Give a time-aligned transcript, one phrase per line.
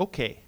[0.00, 0.38] Okay,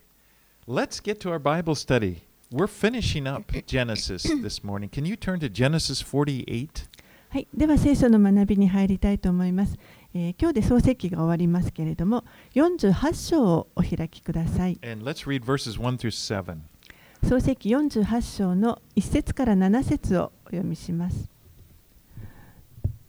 [0.67, 2.23] let's get to our Bible study.
[2.51, 4.89] We're finishing up Genesis this morning.
[4.89, 6.89] Can you turn to Genesis 48?
[7.29, 9.77] はい、では聖書の学びに入りたいと思います。
[10.15, 14.79] えー今日で創世記が終わりますけれども、48章をお開きください。
[14.83, 16.13] And let's read verses 1 through
[16.43, 16.57] 7.
[17.29, 21.29] 創世記48章の1節から7節をお読みします。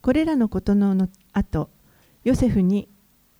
[0.01, 1.69] これらのことの後、
[2.25, 2.89] ヨセフに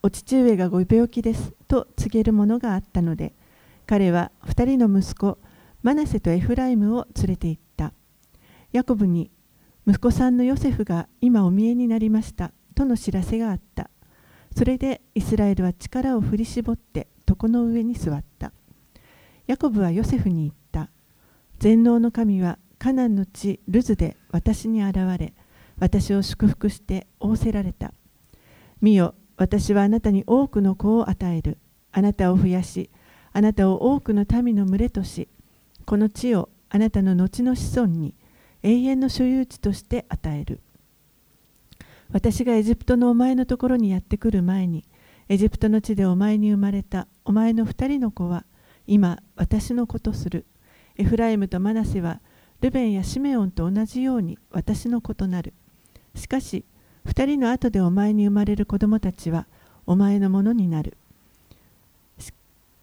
[0.02, 3.34] お父上がご病気ですと告げるものがあったので、
[3.88, 5.40] 彼は2人の息子、
[5.82, 7.94] マナセとエフライムを連れて行った。
[8.72, 9.32] ヤコブに、
[9.88, 13.90] 息子さんのヨセフが今お見えになりましたとの知らせがあった。
[14.56, 18.54] それでイスラエルは力を振り絞って床の上に座った。
[19.48, 20.92] ヤコブはヨセフに言った。
[21.58, 25.34] 全能の神はカナンの地ルズで私に現れ、
[25.80, 27.96] 私を祝福して仰せられた。
[28.80, 31.58] 見よ、私はあなたに多くの子を与える。
[31.94, 32.90] あなたを増やし、
[33.32, 35.30] あなたを多くの民の群れとし、
[35.86, 38.16] この地をあなたの後の子孫に
[38.64, 40.60] 永遠の所有地として与える。
[42.12, 44.86] 私がエジプトのお前のところにやってくる前に、
[45.30, 48.46] エジプトの地でお前に生まれたお前の二人の子は、
[48.88, 50.46] 今私の子とする。
[50.98, 52.22] エフライムとマナセは、
[52.62, 55.54] ルベンやシメオンと同じように私の子となる。
[56.16, 56.66] しかし、
[57.06, 59.48] 二人の後でお前に生まれる子供たちは、
[59.86, 60.98] お前のものになる。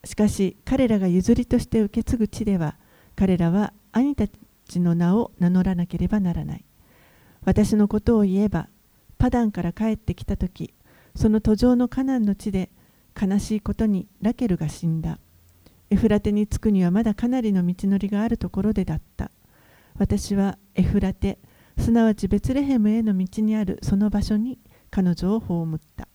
[0.05, 2.77] しかし、彼らが譲りとして受け継ぐ地では、
[3.17, 4.27] 彼らは兄た
[4.67, 6.65] ちの名を名乗らなければならない。
[7.45, 8.69] 私のことを言えば、
[9.19, 10.73] パダンから帰ってきたとき、
[11.15, 12.71] その途上のカナンの地で
[13.21, 15.19] 悲しいことにラケルが死んだ。
[15.91, 19.31] エフラテに着くにはまだかなりの道のりがあるところでだった。
[19.99, 21.39] 私はエフラテ、
[21.77, 24.59] すなわちベツレヘムへの道にあるその場所に
[24.91, 26.09] 彼女を葬った。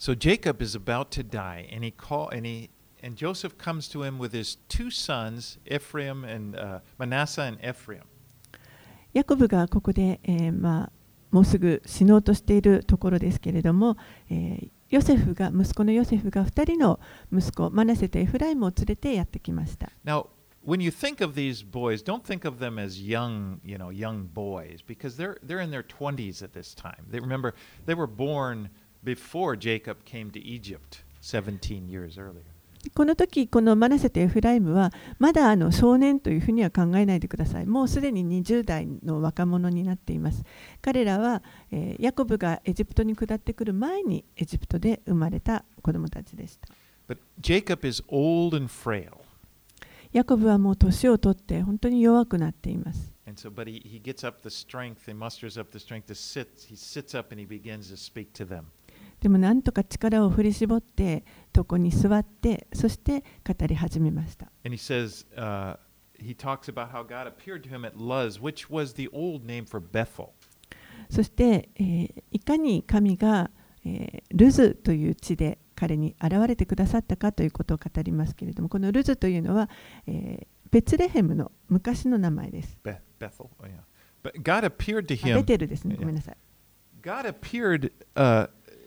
[0.00, 2.70] So Jacob is about to die, and he call and he
[3.02, 8.04] and Joseph comes to him with his two sons, Ephraim and uh, Manasseh and Ephraim.
[9.14, 10.92] ヤコブがここで、えーまあ、
[11.30, 13.96] もうすぐ死のうとしているところですけれども、
[14.30, 17.00] えーヨセフが息子のヨセフが2人の
[17.32, 19.90] 息子マナセとエフライムを連れてやってきました。
[20.04, 20.28] Now,
[20.64, 24.28] when you think of these boys, don't think of them as young, you know, young
[24.32, 27.04] boys, because they're they're in their 20s at this time.
[27.10, 27.54] They remember
[27.84, 28.70] they were born
[29.03, 32.51] before Jacob came to Egypt 17 years earlier.
[32.95, 37.65] この時このマナセとエフライムはまだあの少年というふうには考えないでください。
[37.67, 40.43] もうすでに20代の若者になっています。
[40.81, 46.69] 彼らは、えーヤコブがエジプトに下ってくる前にエジプトで生まれた子供たちでした。
[47.07, 49.17] But Jacob is old and frail.
[50.11, 53.13] ヤコブはもう年を取って本当に弱くなっています。
[53.27, 56.67] And so, but he, he gets up the strength, he musters up the strength to sit.
[56.67, 58.65] He sits up and he begins to speak to them.
[59.21, 61.23] でもなんとか力を振り絞って、
[61.55, 64.51] 床に座って、そして語り始めました。
[64.63, 65.25] Luz,
[71.09, 73.51] そして、えー、いかに神が、
[73.85, 79.69] えー、ルズという地で彼に現れてくださったかということを語りますけれども、このルズというのは、
[80.07, 82.79] えー、ベツレヘムの昔の名前です。
[85.35, 85.95] ベテルですね。
[85.95, 86.37] ごめんなさい。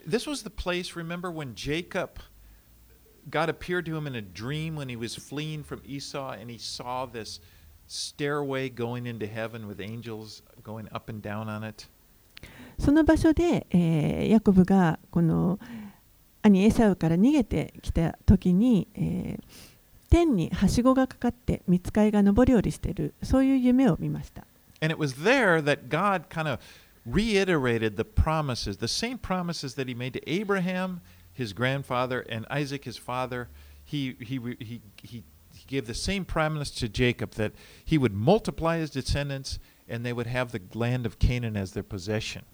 [0.06, 0.96] this was the place.
[0.96, 2.18] Remember when Jacob,
[3.30, 6.58] God appeared to him in a dream when he was fleeing from Esau, and he
[6.58, 7.40] saw this
[7.86, 11.88] stairway going into heaven with angels going up and down on it.
[12.78, 15.58] その場所で、えーヤコブがこの
[16.42, 19.42] 兄エサウから逃げてきた時に、えー
[20.10, 24.44] 天にはしごがかかって見つかいが上り下りしているそういう夢を見ました。
[24.82, 26.58] And it was there that God kind of
[27.06, 31.00] reiterated the promises, the same promises that He made to Abraham,
[31.32, 33.48] his grandfather, and Isaac, his father.
[33.84, 35.24] He, he, re- he, he,
[35.54, 37.52] he gave the same promise to Jacob that
[37.84, 41.82] he would multiply his descendants and they would have the land of Canaan as their
[41.82, 42.44] possession.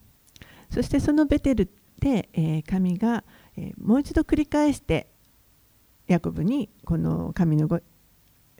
[0.71, 1.69] そしてそのベテル
[2.01, 3.23] で、えー神が、
[3.57, 5.07] えーもう一度繰り返して
[6.07, 7.81] ヤコブにこの神のご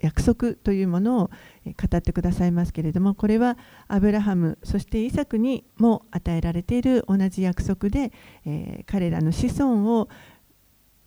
[0.02, 1.32] 約束というものを
[1.66, 3.58] 語ってくださいますけれどもこれは
[3.88, 8.12] アブラハムそしてイサクにも与えられている同じ約束で、
[8.46, 10.10] えー彼らの子孫を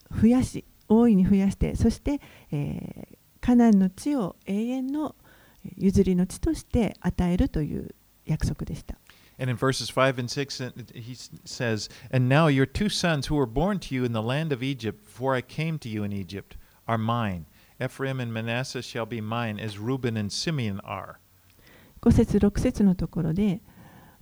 [0.09, 2.19] 増やし大いに増やしてそして、
[2.51, 5.15] えーカナンの地を永遠の
[5.77, 7.93] 譲りの地として与えるという
[8.25, 8.95] 約束でした。
[9.37, 11.13] And in verses 5 and 6, he
[11.45, 14.63] says, And now your two sons who were born to you in the land of
[14.63, 16.57] Egypt, before I came to you in Egypt,
[16.87, 17.45] are mine.
[17.79, 21.15] Ephraim and Manasseh shall be mine, as Reuben and Simeon are.
[22.01, 23.61] 5節6節のところで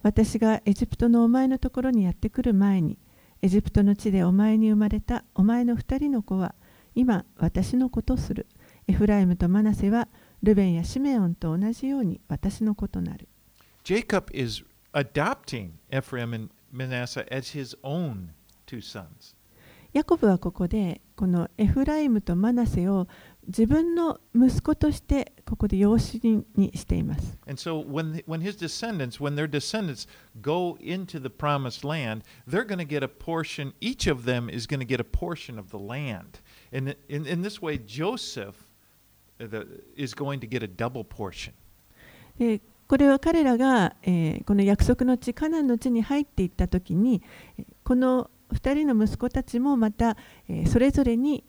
[0.02, 2.98] 私がエジプトのお前のところにやってくる前に
[3.42, 6.56] エジプトの地でお前に生まれたお前の二人の子は
[6.96, 8.48] 今私のことする
[8.88, 10.08] エフライムとマナセは
[10.42, 13.28] ルベンやシメオンと同じように私のことなる
[13.84, 14.64] Jacob is
[14.94, 18.30] adopting Ephraim and Manasseh as his own
[18.66, 19.36] two sons.
[19.94, 23.08] ヤコブはここでこのエフライムとマナセを
[23.48, 26.20] 自分の息子としてここで養子
[26.56, 27.38] にしています。
[27.48, 30.08] And so when, when his descendants, when their descendants
[30.42, 34.68] go into the promised land, they're going to get a portion, each of them is
[34.68, 36.40] going to get a portion of the land.
[36.72, 38.56] And in, in this way, Joseph
[39.40, 41.54] uh, the, is going to get a double portion.
[42.38, 47.22] でこれは彼らが、えーこの約束の地カナンの地に入っていった時に
[47.58, 50.16] えーこの2人の息子たちもまた、
[50.48, 51.44] えーそれぞれに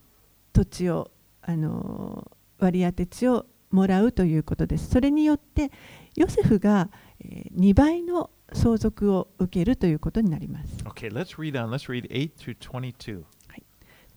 [0.52, 1.11] 土地を、
[1.46, 4.88] あのー割り当て地をもらうということです。
[4.88, 5.70] それによって
[6.17, 10.85] ヨセフが、え2倍の相続を受けるということになります。
[10.85, 11.70] Okay, let's read on.
[11.70, 13.25] Let's read 8 through 22.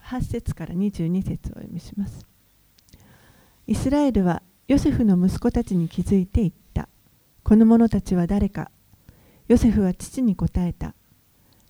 [0.03, 2.25] 8節から22節をお読みします。
[3.65, 6.87] イスラエルはヨセフの息子たちに気づいて言った。
[7.43, 8.71] この者たちは誰か
[9.47, 10.93] ヨセフは父に答えた。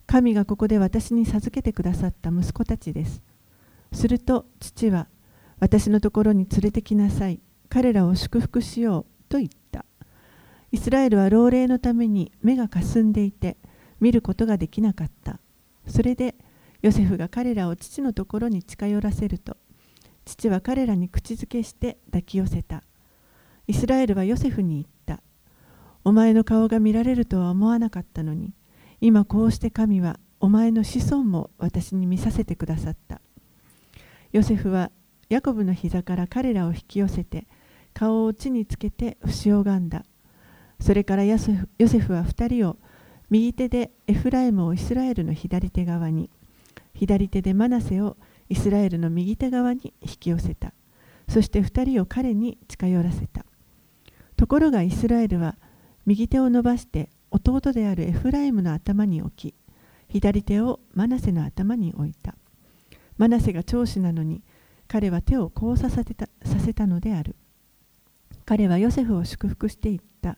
[0.05, 3.23] 神がここで私に授けてくださった息子たちです。
[3.93, 5.07] すると父は
[5.59, 7.39] 私のところに連れてきなさい。
[7.69, 9.85] 彼らを祝福しようと言った。
[10.71, 13.57] イスラエルは老齢のために目がかすんでいて
[13.99, 15.39] 見ることができなかった。
[15.87, 16.35] それで
[16.81, 19.57] ヨセフが彼らを父のところに近寄らせると
[20.25, 22.83] 父は彼らに口づけして抱き寄せた
[23.67, 25.23] イスラエルはヨセフに言った
[26.03, 28.53] お前の顔が見られるとは思わなかったのに
[29.01, 33.21] 今こうして神はお前の子孫も私に見させてくださった
[34.31, 34.91] ヨセフは
[35.29, 37.47] ヤコブの膝から彼らを引き寄せて
[37.93, 40.03] 顔を地につけて伏し拝んだ。
[40.79, 42.77] それからヨセフヨセフは二人を
[43.29, 46.29] 右手でエフライムをイスラエルの左手側に
[46.93, 48.15] 左手でマナセを
[48.49, 50.73] イスラエルの右手側に引き寄せた。
[51.27, 53.45] そして二人を彼に近寄らせた。
[54.37, 55.57] ところがイスラエルは
[56.05, 59.55] 右手を伸ばして弟であるエフライムの頭に置き
[60.07, 62.35] 左手をマナセの頭に置いた。
[63.17, 64.43] マナセが長子なのに
[64.87, 67.35] 彼は手を交差させたさせたのである。
[68.45, 70.37] 彼はヨセフを祝福して言った。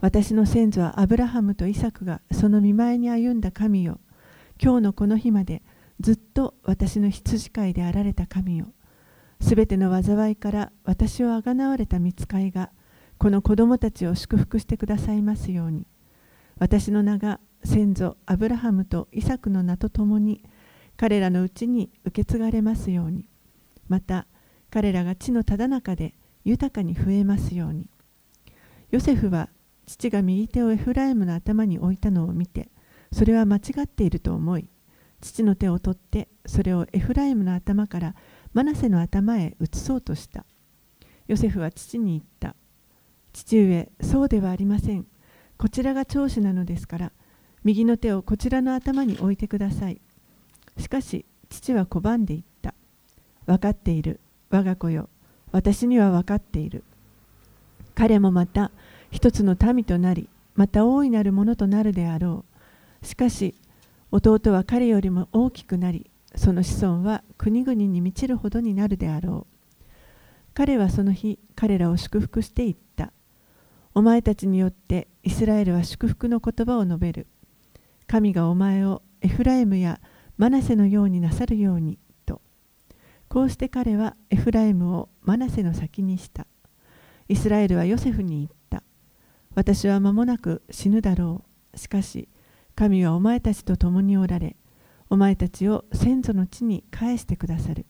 [0.00, 3.98] 私の先祖はアブラハムとイサクがその見舞いに歩んだ神よ。
[4.62, 5.62] 今日のこの日まで
[6.00, 8.68] ずっと私の羊飼いであられた神よ。
[9.40, 12.70] すべての災いから私をあがなわれた見つかいが
[13.18, 15.86] この子供たちを祝福してくださいますように。
[16.58, 20.44] 私の名が先祖アブラハムとイサクの名とともに
[20.96, 23.28] 彼らのうちに受け継がれますように。
[23.88, 24.26] また
[24.70, 26.14] 彼らが地のただ中で
[26.44, 27.88] 豊かに増えますように。
[28.90, 29.50] ヨセフは
[29.86, 32.70] 父が右手をエフライムの頭に置いたのを見て
[33.12, 34.68] それは間違っていると思い
[35.20, 38.14] 父の手を取ってそれをエフライムの頭から
[38.52, 40.44] マナセの頭へ移そうとした。
[41.26, 42.56] ヨセフは父に言った。
[43.32, 45.06] 父上そうではありません。
[45.58, 47.12] こちらが長子なのですから
[47.64, 50.00] 右の手をこちらの頭に置いてください。
[50.78, 52.57] しかし父は拒んで言った。
[53.48, 54.20] 分かっている。
[54.50, 55.08] 我が子よ。
[55.52, 56.84] 私には分かっている。
[57.94, 58.70] 彼もまた
[59.10, 62.44] 一つの民となりまた大いなるものとなるであろ
[63.02, 63.06] う。
[63.06, 63.54] しかし
[64.12, 69.82] 弟は彼よりも大きくなりその子孫は国々に満ちるほどになるであろう。
[70.52, 73.12] 彼はその日彼らを祝福して言った。
[73.94, 77.26] お前たちによってイスラエルは祝福の言葉を述べる。
[78.06, 80.00] 神がお前をエフライムや
[80.36, 81.98] マナセのようになさるように。
[83.28, 86.46] こうして彼はエフライムをマナセの先にした。
[87.28, 88.82] イスラエルはヨセフに言った。
[89.54, 91.44] 私は間もなく死ぬだろ
[91.74, 91.78] う。
[91.78, 92.28] しかし
[92.74, 94.56] 神はお前たちと共におられ
[95.10, 97.84] お前たちを先祖の地に返してくださる。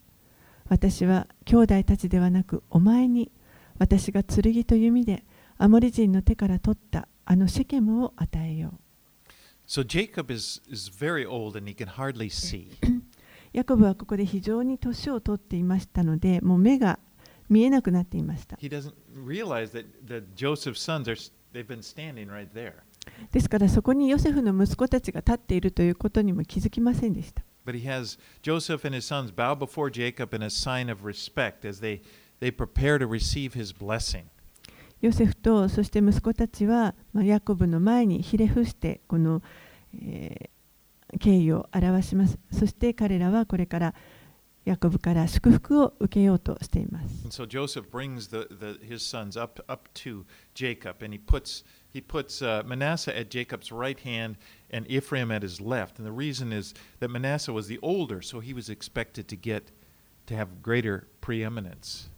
[0.69, 3.31] 私は兄弟たちではなくお前に
[3.79, 5.25] 私が剣と弓で
[5.57, 8.81] アモリ人の手から取ったあのシェケムを与えよう。
[9.69, 12.71] So Jacob is, is very old and he can hardly see.
[13.53, 16.99] ヤコブはここで非常に年を取っていましたので、もう目が
[17.49, 18.57] 見えなくなっていました。
[23.33, 27.43] ですから、そこにヨセフの息子たちが立っているということにも気づきませんでした。
[35.01, 39.43] ヨセフとそして息子たちは、ヤコブの前にひれ伏して、この、
[41.21, 43.95] 敬意を表しますそして彼らはこれから
[44.65, 52.03] ヤコブから祝福を受けようとしています so Joseph brings the, the, his sons up, up to Jacob, and he puts, he
[52.03, 54.37] puts uh, Manasseh at Jacob's right hand
[54.71, 55.99] and Ephraim at his left.
[55.99, 59.73] And the reason is that Manasseh was the older, so he was expected to get
[60.27, 62.11] to have greater preeminence.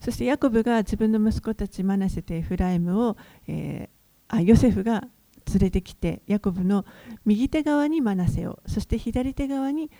[0.00, 4.02] そしてヤコブが自分の息子たちマナセとエフライムを、えー
[4.34, 5.04] あヨセフが
[5.52, 6.84] 連れてきてヤコブの
[7.24, 9.90] 右手側にマナセをそして左手側に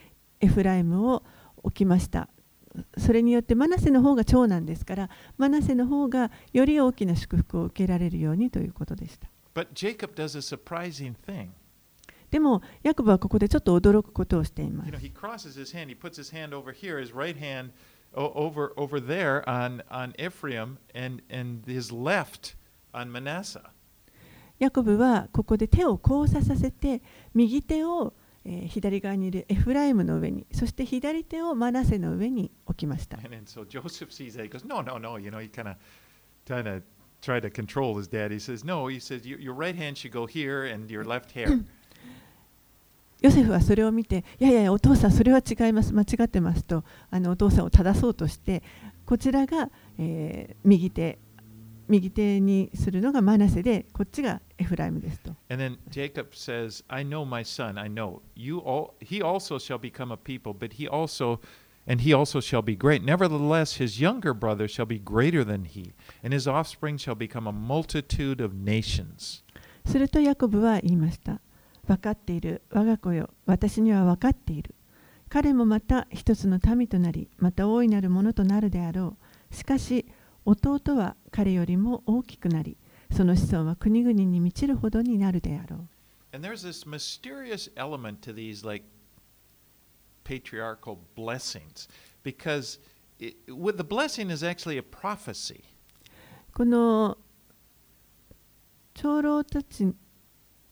[0.41, 1.23] エフライムを
[1.63, 2.29] 置きました。
[2.97, 9.29] それによってマナセの方が長男ですからマナセの方がより大きな祝福を受けられるようにということでした。
[12.31, 14.91] でもヤコブはここでちょっと驚くことをしています。
[24.63, 27.03] ヤコブはここで手を交差させて
[27.35, 28.15] 右手を
[28.69, 33.19] 左側にいるエフライムの上にそして左手をマナセの上に置きました。
[43.21, 48.65] ヨセフはそれを見て、いやいや、お父さん、それは違います、間違ってますとあのお父さんを正そうとして、
[49.07, 51.21] こちらが、え、右手、
[51.89, 58.21] 右手にするのがマナセで、こっちがエフライムですと and then Jacob says, I know my son, I know.
[58.35, 61.41] You all he also shall become a people, but he also
[61.87, 63.05] and he also shall be great.
[63.05, 65.93] Nevertheless, his younger brother shall be greater than he,
[66.23, 69.43] and his offspring shall become a multitude of nations.
[69.85, 71.41] するとヤコブは言いました
[71.87, 74.75] 分かっている我が子よ私には分かっている
[75.29, 79.17] 彼もまた一つの民となりまた大いなるものとなるであろ
[79.51, 80.07] うしかし
[80.45, 82.77] 弟は彼よりも大きくなり
[83.13, 85.89] その子孫は国々に満ちるほどになるであろう
[86.35, 88.85] And there's this mysterious element to these like
[90.25, 91.89] patriarchal blessings
[92.25, 92.79] because
[93.19, 95.63] it, with the blessing is actually a prophecy.
[96.55, 97.19] この
[98.95, 99.95] 長老たち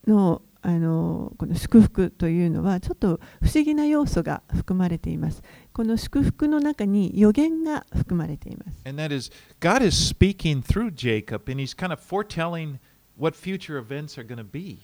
[0.06, 5.42] のあのこの祝福というのはちょっと不思議な要素が含まれています。
[5.72, 8.82] この祝福の中に予言が含まれています。
[8.84, 12.78] And that is God is speaking through Jacob and he's kind of foretelling
[13.18, 14.80] what future events are going to be.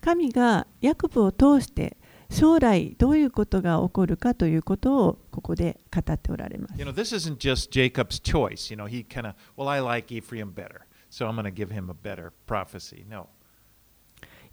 [0.00, 1.96] 神がヤコブを通して
[2.30, 6.78] 将来どういうことが起こるかということをここで語っておられます。
[6.78, 8.72] You know, this isn't just Jacob's choice.
[8.72, 11.72] You know, he kind of, well, I like Ephraim better, so I'm going to give
[11.72, 13.04] him a better prophecy.
[13.08, 13.28] No.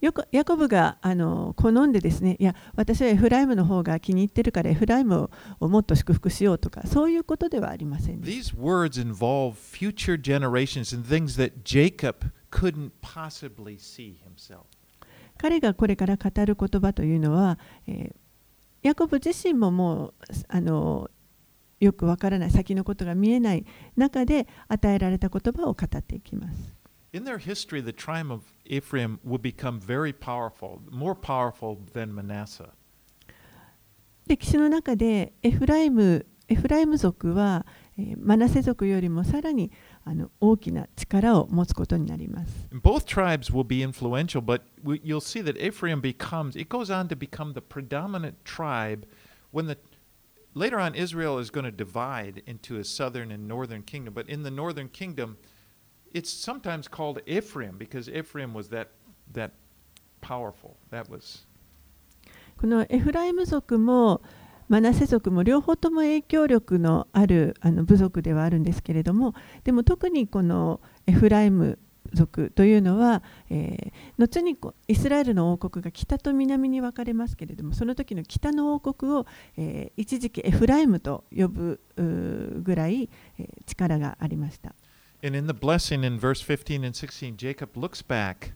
[0.01, 14.63] よくヤコブがあの好んでですね、いや、私はエフライムの方が気に入ってるからエフライムををもっと祝福しようとか、そういうことではありませんでした These words involve future generations and things that Jacob couldn't possibly see himself.
[15.38, 18.15] 彼がこれから語る言葉というのは、えー
[18.84, 20.13] ヤコブ自身ももう
[20.48, 21.10] あの
[21.79, 23.65] よくわからない先のことが見えない
[23.96, 26.81] 中で与えられた言葉を語っていきます。
[27.12, 32.71] In their history, the tribe of Ephraim would become very powerful, more powerful than Manasseh.
[34.26, 37.66] 歴史の中でエフライムエフライム族は、
[37.99, 39.73] えーマナセ族よりもさらに
[40.05, 42.69] あの大きな力を持つことになります。
[42.71, 46.90] And both tribes will be influential, but we, you'll see that Ephraim becomes, it goes
[46.90, 49.07] on to become the predominant tribe
[49.52, 49.76] when the
[50.55, 54.14] later on Israel is going to divide into a southern and northern kingdom.
[54.14, 55.38] But in the northern kingdom,
[56.13, 58.89] it's sometimes called Ephraim because Ephraim was that
[59.34, 59.51] that
[60.22, 60.75] powerful.
[60.91, 61.46] That was
[62.58, 64.22] このエフライム族も
[64.70, 71.80] マナセ族も両方とも影響力のあるあの部族ではあるんですけれどもでも特にこのエフライム
[72.13, 79.25] 族というのは、えー後にこうイスラエルの王国が北と南に分かれますけれどもその時の北の王国を、
[79.58, 84.75] えー一時期エフライムと呼ぶうぐらい、えー力がありました。
[85.23, 88.52] and in the blessing in verse 15 and 16, Jacob looks back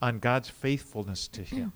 [0.00, 1.72] on God's faithfulness to him.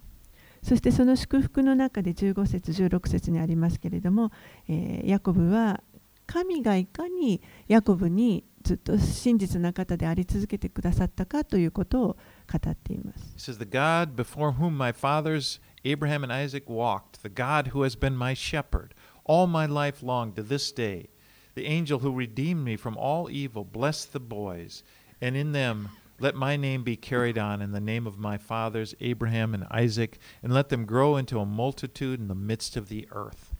[0.62, 4.32] そしてその祝福の中で15節16節にありますけれども、
[4.68, 5.82] えーヤコブは
[6.26, 12.06] 神がいかにヤコブにずっと真実な方であり続けてくださったかということを
[12.52, 13.34] 語っています。
[13.36, 17.82] He says, The God before whom my fathers Abraham and Isaac walked, the God who
[17.82, 18.88] has been my shepherd
[19.24, 21.08] all my life long to this day,
[21.55, 24.83] the angel who redeemed me from all evil, bless the boys,
[25.19, 25.89] and in them
[26.19, 30.19] let my name be carried on in the name of my fathers Abraham and Isaac,
[30.43, 33.53] and let them grow into a multitude in the midst of the earth.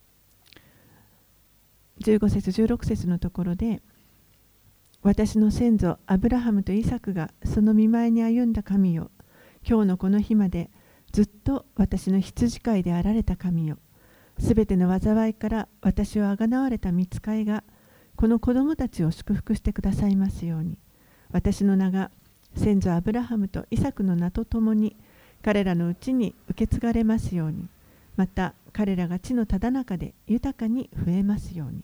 [2.02, 3.82] 15節16節のところで
[5.04, 9.12] 私の先祖アブラハムとイサクがその見舞いに歩んだ神よ
[9.68, 10.72] 今日のこの日まで
[11.12, 13.78] ずっと私の羊飼いであられた神よ
[14.40, 17.64] すべての災いから私をあがなわれた見つかいが
[18.15, 20.77] この子供たちを祝福してくださいますように
[21.32, 22.12] 私の名が
[22.56, 24.96] 先祖アブラハムとイサクの名とともに
[25.41, 27.68] 彼らのうちに受け継がれますように
[28.15, 31.84] また彼らが地のただ中で豊かに増えますように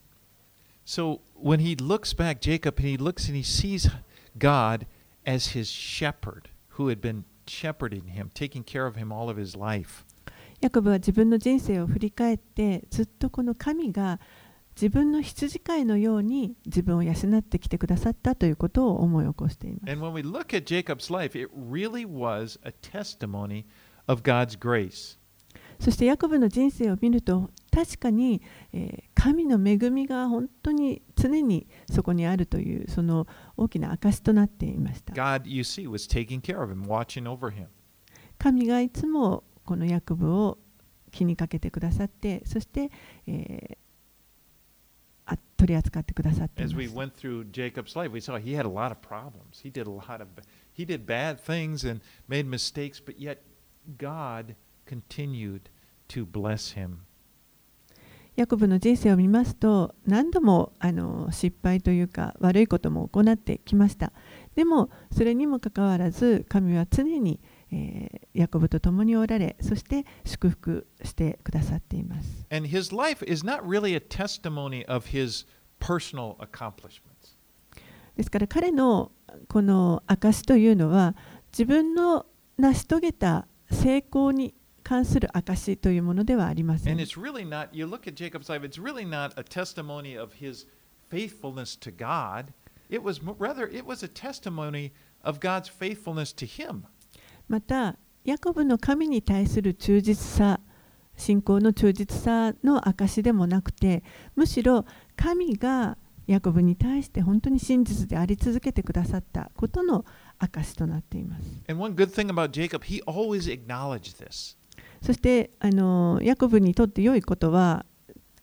[0.86, 3.90] So when he looks back, Jacob, and he looks and he sees
[4.38, 4.86] God
[5.26, 9.58] as his shepherd who had been shepherding him, taking care of him all of his
[9.58, 10.06] life.
[10.62, 14.20] ヤコブは自分の人生を振り返ってずっとこの神が
[14.80, 23.66] 自分の羊飼いのように自分を養ってきてくださったということを思い起こしています And when we look at Jacob's life, it really was a testimony
[24.06, 25.18] of God's grace.
[25.80, 28.42] そしてヤコブの人生を見ると確かに、
[28.72, 37.66] えー神の恵みが本当に常にそこにあるというその大きな証となっていました God, you see, was taking care of him, watching over him.
[38.38, 40.60] 神がいつもこのヤコブを
[41.12, 42.92] 気にかけてくださってそして、
[43.26, 43.87] えーあ
[45.36, 46.70] 取り扱ってくださっていま。
[58.38, 64.14] ヤコブの人生を見ますと何度もあの失敗というか悪いことも行ってきました。
[64.56, 67.40] でもそれにもかかわらず神は常に
[67.72, 75.48] えーヤコブと共におられそして祝福してくださっています And his life is not really a testimony of his
[75.80, 77.36] personal accomplishments.
[78.16, 79.12] ですから彼の
[79.48, 81.16] この証というのは
[81.52, 82.26] 自分の
[82.58, 90.18] 成し遂げた成功に関する証というものではありませ And ん it's really not, you look at Jacob's life, it's really not a testimony
[90.18, 90.68] of his
[91.10, 92.54] faithfulness to God.
[92.90, 94.92] It was rather, it was a testimony
[95.24, 96.86] of God's faithfulness to him.
[97.48, 100.60] またヤコブの神に対する忠実さ
[101.16, 104.04] 信仰の忠実さの証でもなくて
[104.36, 104.86] むしろ
[105.16, 110.06] 神がヤコブに対して本当に真実であり続けてくださったことの
[110.38, 111.44] 証となっています
[112.52, 112.82] Jacob.
[115.02, 117.86] そしてあのヤコブにとって良いことは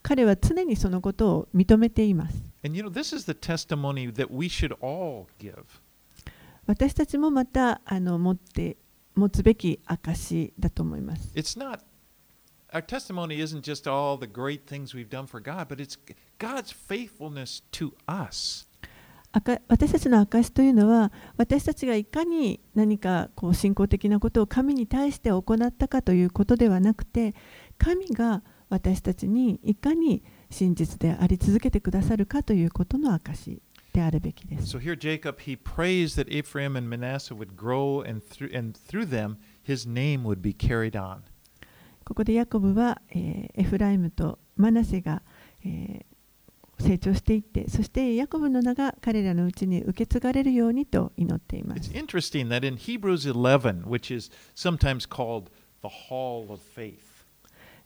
[0.01, 2.89] 彼は常にそのことを認めています And you know.
[6.65, 8.77] 私たちもまたあの持って
[9.15, 11.79] 持つべき証だと思います It's not,
[12.71, 15.97] our testimony isn't just all the great things we've done for God, but it's
[16.37, 18.67] God's faithfulness to us.
[19.67, 27.35] 私たちの証というのは私たちがいかに何かこう信仰的なことを神に対して行ったかということではなくて
[27.77, 33.61] 神が私たちにいかに真実であり続けてくださるかということの証
[33.95, 34.75] であるべきです。
[34.77, 39.37] So here, Jacob, he prays that Ephraim and Manasseh would grow, and through, and through them,
[39.65, 41.19] his name would be carried on.
[42.03, 45.21] ここでヤコブは、えーエフライムとマナセが、
[45.63, 46.05] えー
[46.77, 51.91] 成長していってそしてヤコブの名が彼らのうちに受け継がれるようにと祈っていま It's す。
[51.93, 55.45] interesting that in Hebrews 11, which is sometimes called
[55.81, 56.97] the Hall of Faith,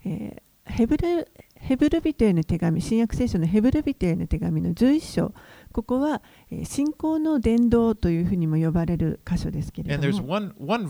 [0.03, 5.33] えーヘブルヘブル人への手紙新約聖書のヘブル人への手紙の11章
[5.79, 10.89] ここは、えー信仰の伝道というふうにも呼ばれる箇所ですけれども one, one.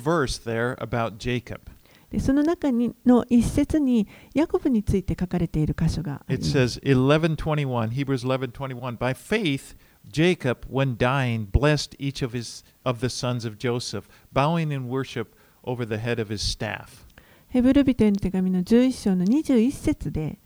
[2.09, 6.79] でその中にの一節にヤコブについて書かれている箇所があり It ます。
[6.79, 8.97] says 11:21, Hebrews 11:21.
[8.97, 9.75] By faith,
[10.11, 15.27] Jacob, when dying, blessed each of his of the sons of Joseph, bowing in worship
[15.63, 17.05] over the head of his staff.
[17.49, 20.39] ヘブル人への手紙の11章の21節で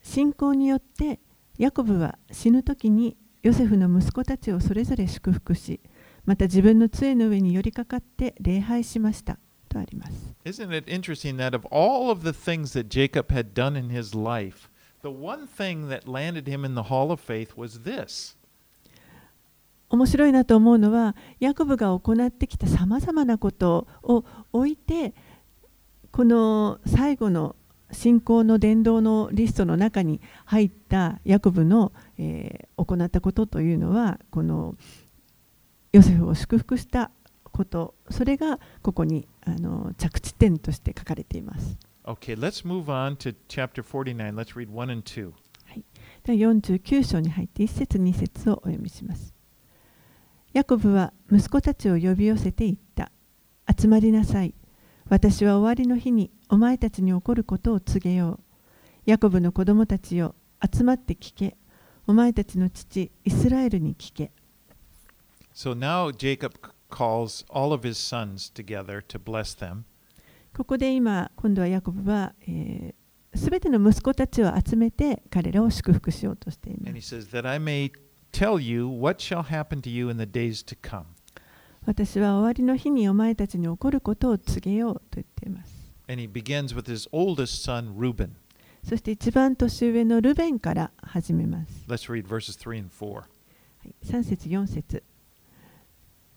[0.00, 1.18] 信仰によって
[1.58, 5.80] ヤコブは死ぬ時にヨセフの息子たちをそれぞれ祝福し
[6.24, 14.16] また自分の杖の上に寄りかかって礼拝しましたとあります Isn't it interesting that of all of the things that Jacob had done in his
[14.16, 14.68] life,
[15.02, 18.36] the one thing that landed him in the hall of faith was this.
[19.90, 25.14] 面白いなと思うのはヤコブが行ってきたさまざまなことを置いて
[26.10, 27.56] この最後の
[27.90, 34.74] 信仰の伝道のリストの中に入ったヤコブの、えー行ったことというのはこの
[35.92, 37.10] ヨセフを祝福した
[37.42, 41.76] ことそれがここにあの着地点として書かれています。
[42.04, 44.34] Okay, let's move on to chapter 49.
[44.34, 45.32] Let's read 1 and 2.
[46.24, 49.34] では49章に入って1節2節をお読みします。
[50.54, 53.10] ヤコブは息子たちを呼び寄せて言った。
[53.78, 54.54] 集まりなさい。
[55.08, 58.40] 私は終わりの日にお前たちに起こることを告げよう。
[59.06, 60.34] ヤコブの子供たちよ、
[60.74, 61.56] 集まって聞け。
[62.06, 64.32] お前たちの父、イスラエルに聞け。
[65.54, 66.52] So now Jacob
[66.90, 69.84] calls all of his sons together to bless them.
[70.54, 72.94] ここで今、今度はヤコブは、え
[73.34, 77.14] すべての息子たちを集めて彼らを祝福しようとしていま And he す。
[77.16, 77.90] says, That I may
[78.32, 81.04] tell you what shall happen to you in the days to come.
[81.88, 85.72] 私は終わりの日にお前たちに起こることを告げようと言っています。
[86.06, 88.32] And he begins with his oldest son, Reuben.
[88.84, 91.86] そして一番年上のルベンから始めます。
[91.88, 93.14] Let's read verses 3 and 4.
[93.14, 93.24] は
[93.86, 95.02] い3節4節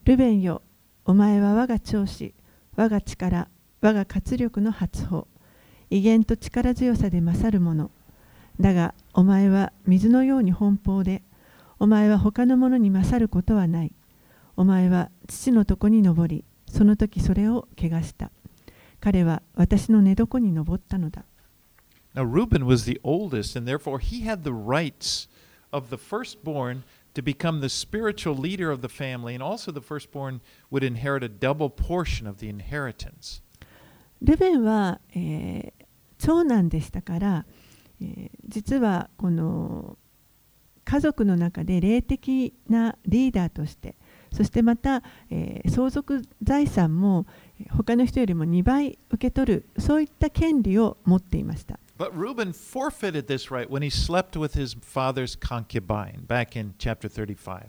[0.05, 0.61] ルベンよ、
[1.03, 2.33] お前は我が長子、
[2.77, 3.49] 我が力、
[3.81, 5.27] 我が活力の発砲、
[5.89, 7.91] 威厳と力強さで勝る者。
[8.61, 11.23] だが、お前は水のように奔放で、
[11.77, 13.91] お前は他の者に勝ることはない。
[14.61, 18.29] お前は父のとこに登り、その時それを汚した。
[18.99, 21.25] 彼は私の寝床に登ったのだ。
[22.13, 25.27] Now, Reuben was the oldest, and therefore he had the rights
[25.71, 26.83] of the firstborn
[27.15, 31.27] to become the spiritual leader of the family, and also the firstborn would inherit a
[31.27, 33.41] double portion of the inheritance.
[34.21, 35.85] ルベンは、えー
[36.19, 37.45] 長男でしたから、
[37.99, 39.97] えー実はこの
[40.83, 43.95] 家族の中で霊的なリーダーとして
[44.31, 47.25] そしてまた、えー相続財産も
[47.59, 51.79] えー他の人よりも2倍受け取るそういった権利を持っていました。
[51.97, 57.67] But Reuben forfeited this right when he slept with his father's concubine back in chapter 35.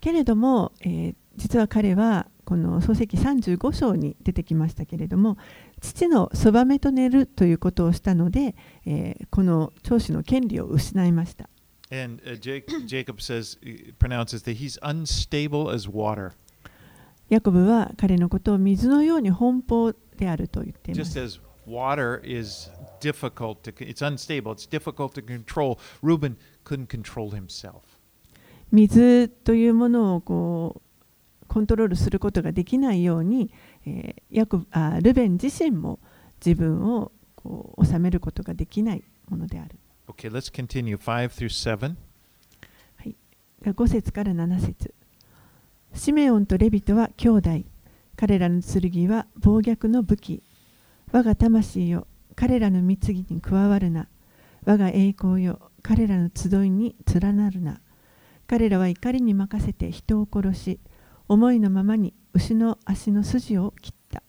[0.00, 5.36] けれども、えー実は彼はこの創世記35章に出てきましたけれども
[5.82, 8.54] 父のそばめと寝るということをしたので、
[8.86, 11.50] えーこの長子の権利を失いました。
[11.90, 16.32] And uh, Jake, Jacob says, uh, pronounces that he's unstable as water.
[17.28, 21.20] ヤコブは彼のことを水のように奔放であると言っていま Just す。
[21.20, 22.70] as water is
[23.00, 25.78] difficult to, it's unstable, it's difficult to control.
[26.02, 27.80] Reuben couldn't control himself.
[28.72, 30.80] 水というものをこ
[31.44, 33.52] うコントロールすることができないように、
[33.86, 36.00] えーヤコブあルベン自身も
[36.44, 39.78] 自分をこう収めることができないものである。
[40.08, 40.96] Okay, let's continue.
[40.96, 41.96] 5 through 7.
[43.64, 44.94] 5節から7節。
[45.94, 47.50] シメオンとレビトは兄弟。
[48.16, 50.42] 彼らの剣は暴虐の武器。
[51.10, 54.06] 我が魂よ彼らの貢ぎに加わるな。
[54.64, 57.80] 我が栄光よ彼らの集いに連なるな。
[58.46, 60.78] 彼らは怒りに任せて人を殺し
[61.26, 64.22] 思いのままに牛の足の筋を切った。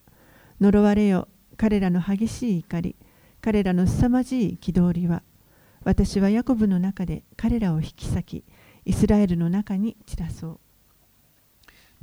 [0.59, 2.95] 呪われよ彼らの激しい怒り。
[3.41, 5.21] 彼らの凄まじい憤りは
[5.87, 8.43] 私はヤコブの中で彼らを引き裂き
[8.83, 10.59] イスラエルの中に散らそう。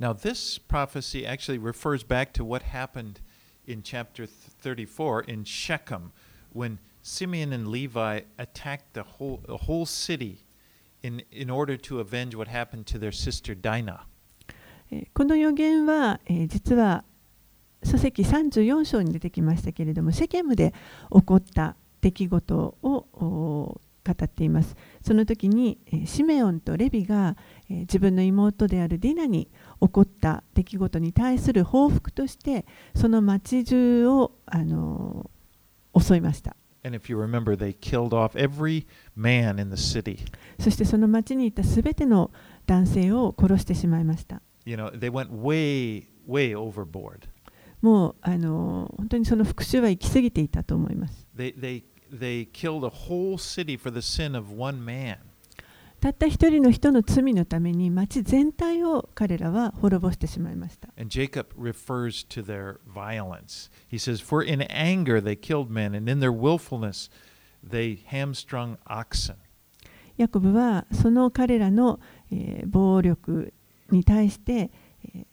[0.01, 3.21] Now, this prophecy actually refers back to what happened
[3.67, 4.31] in chapter th-
[4.63, 6.13] 34 in Shechem
[6.55, 10.47] when Simeon and Levi attacked the whole, the whole city
[11.03, 14.07] in, in order to avenge what happened to their sister Dinah.
[14.91, 17.05] えーこの予言は、えー実は
[17.85, 20.73] 書籍34章に出てきましたけれどもシェケムで
[21.13, 27.37] 起こった出来事をお語っていますその時に、えーシメオンとレビが、
[27.71, 29.49] えー自分の妹であるディナに
[29.81, 38.85] 起こった出来事に対する報復としてその町中を、あのー襲いました And if you remember, they killed off every
[39.17, 40.19] man in the city.
[40.59, 42.31] そしてその町にいたすべての
[42.67, 47.21] 男性を殺してしまいました You know, they went way, way overboard.
[47.81, 51.83] もう、あのー本当にその復讐は行き過ぎていたと思います They, they,
[52.19, 55.19] they killed a whole city for the sin of one man.
[56.01, 60.89] たった一人の人の罪のために町全体を彼らは滅ぼしてしまいました。
[60.99, 63.71] And Jacob refers to their violence.
[63.91, 67.11] He says, For in anger they killed men, and in their willfulness
[67.67, 69.37] they hamstrung oxen.
[70.19, 72.01] ヤコブはその彼らの、
[72.31, 73.55] えー暴力
[73.91, 74.71] に対して、
[75.15, 75.27] えー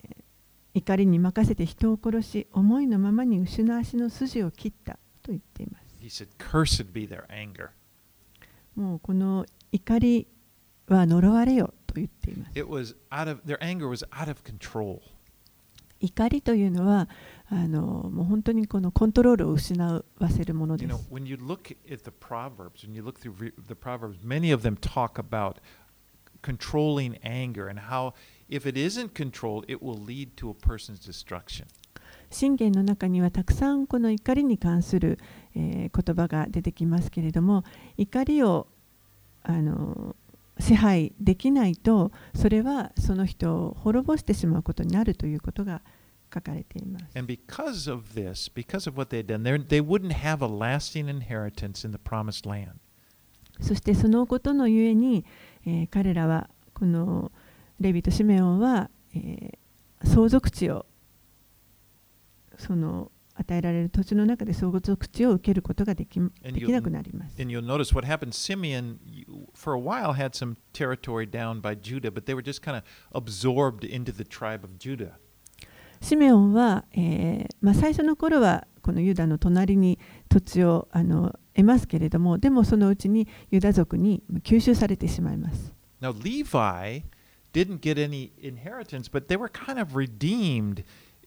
[0.74, 5.81] 怒りに任せて人を殺し思いのままに牛の足の筋を切ったと言っています。
[6.11, 7.71] He said, Cursed be their anger.
[8.75, 10.27] もうこの怒り
[10.89, 12.51] は呪われよと言っています。
[12.59, 15.01] It was out of their anger was out of control.
[15.99, 17.09] 怒りというのは
[17.49, 21.09] あのもう本当にこのコントロールを失わせるもの You で know, す。
[21.11, 24.63] when you look at the Proverbs, when you look through re- the Proverbs, many of
[24.63, 25.57] them talk about
[26.43, 28.13] controlling anger and how
[28.49, 31.67] if it isn't controlled, it will lead to a person's destruction.
[32.31, 35.19] 信玄の中にはたくさんこの怒りに関する、
[35.56, 37.64] えー、言葉が出てきますけれども
[37.98, 38.68] 怒りを
[39.44, 40.16] あの
[40.60, 45.82] 支配できないとそれはその人を滅ぼしてしまうことになるということが
[46.34, 47.06] 書かれています。
[53.60, 55.26] そしてそのことのゆえに、
[55.66, 57.32] えー、彼らはこの
[57.80, 60.86] レビとシメオンは、えー、相続地を
[62.58, 67.36] その与えられる土地の中で相続地を受けることができ,できなくなります。
[76.02, 85.74] シメオンは、えーまあ、最初の頃はこのユダの隣に土地をあの得ますけれども、でもそのうちにユダ族に吸収されてしまいます。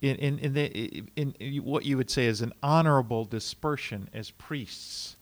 [0.01, 4.33] In, in, in, the, in, in what you would say is an honorable dispersion as
[4.33, 5.17] priests.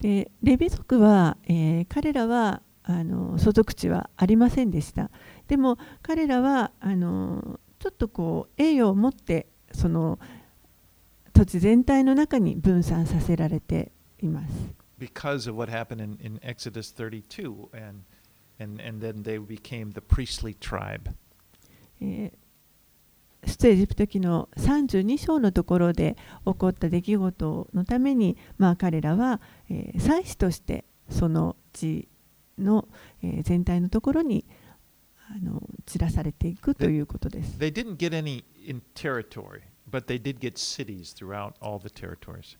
[0.00, 5.10] でレビ族は、えー彼らはあの所属地はありませんでした
[5.48, 10.18] でも彼らはあのちょっとこう栄誉を持ってその
[11.32, 13.90] 土地全体の中に分散させられて
[14.20, 14.52] います
[14.98, 18.04] because of what happened in, in Exodus 32, and,
[18.58, 21.10] and, and then they became the priestly tribe.
[22.00, 22.32] えー
[23.46, 32.08] 出エジプト記の32章のところで起こった出来事のために、まあ、彼らは、えー祭司としてその地
[32.58, 32.88] の、
[33.22, 34.46] えー全体のところに
[35.28, 37.58] あの散らされていくということです。
[37.58, 42.58] They didn't get any in territory, but they did get cities throughout all the territories.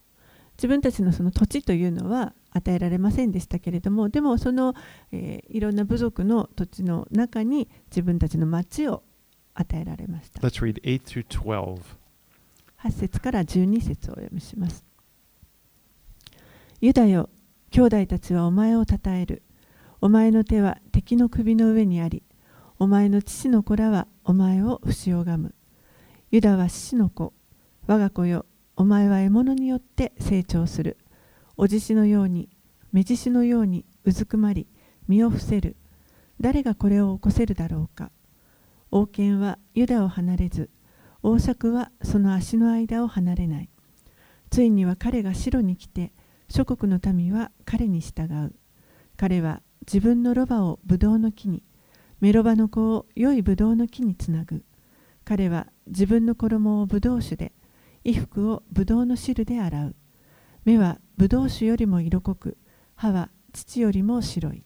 [0.56, 4.74] 自分たちのその土地というのは与えられませんでしたけれどもでもその、
[5.12, 9.02] えーいろんな部族の土地の中に自分たちの町を
[9.54, 10.40] 与えられました。
[10.40, 11.80] Let's read 8 through 12.
[12.80, 14.84] 8節から12節をお読みします。
[16.80, 17.30] ユダよ、
[17.70, 19.42] 兄弟たちはお前をたたえる。
[20.00, 22.22] お前の手は敵の首の上にあり、
[22.78, 25.54] お前の父の子らはお前を不死拝む。
[26.30, 27.32] ユダは父の子、
[27.86, 28.44] 我が子よ、
[28.76, 30.98] お前は獲物によって成長する。
[31.56, 32.48] お獅子のように、
[32.92, 34.66] 目獅子のようにうずくまり、
[35.06, 35.76] 身を伏せる。
[36.40, 38.10] 誰がこれを起こせるだろうか。
[38.94, 40.70] 王権はユダを離れず、
[41.20, 43.68] 王爵はその足の間を離れない。
[44.50, 46.12] ついには彼が城に来て、
[46.48, 48.54] 諸国の民は彼に従う。
[49.16, 51.64] 彼は自分のロバをブドウの木に、
[52.20, 54.64] メロバの子を良いブドウの木につなぐ。
[55.24, 57.52] 彼は自分の衣をブドウ酒で、
[58.04, 59.96] 衣服をブドウの汁で洗う。
[60.64, 62.56] 目はブドウ酒よりも色濃く、
[62.94, 64.62] 歯は乳よりも白い。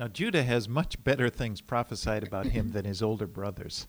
[0.00, 3.86] Now, Judah has much better things prophesied about him than his older brothers.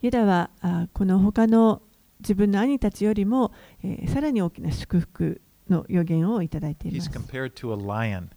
[0.00, 1.82] ユダはあこの他の
[2.20, 3.52] 自分の兄たちよりも、
[3.84, 7.10] えーさらに大きな祝福の予言をいただいていま He's す。
[7.10, 8.28] compared to a lion.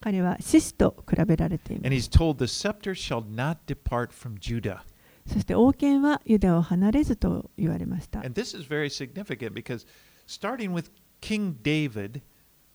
[0.00, 2.08] 彼は獅子と比べられていま And す。
[2.08, 4.82] he's told, The scepter shall not depart from Judah.
[5.26, 8.20] そして王権はユダを離れずと言われました。
[8.20, 9.88] And this is very significant because
[10.28, 12.20] starting with King David,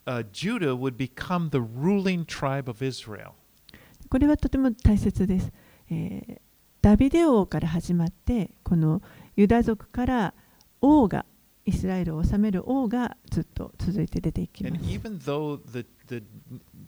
[0.07, 3.33] uh, Judah would become the ruling tribe of Israel.
[4.09, 5.53] これはとても大切です。
[5.91, 6.41] えー
[6.83, 9.03] ダビデ王から始まって、この
[9.37, 10.35] ユダ族から
[10.81, 11.25] 王が、
[11.65, 14.91] イスラエルを治める王がずっと続いて出ていきま And す。
[14.91, 16.25] even though the, the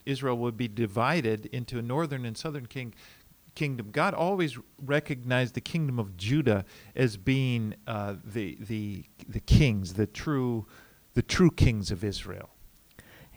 [0.04, 2.92] Israel would be divided into a northern and southern king,
[3.54, 6.64] kingdom, God always recognized the kingdom of Judah
[6.96, 10.66] as being uh, the, the, the kings, the true,
[11.14, 12.50] the true kings of Israel.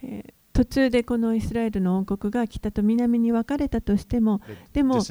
[0.03, 4.39] えー途中でこのイスラエルの王国が北と南に分かれたとしても、
[4.71, 5.01] でも.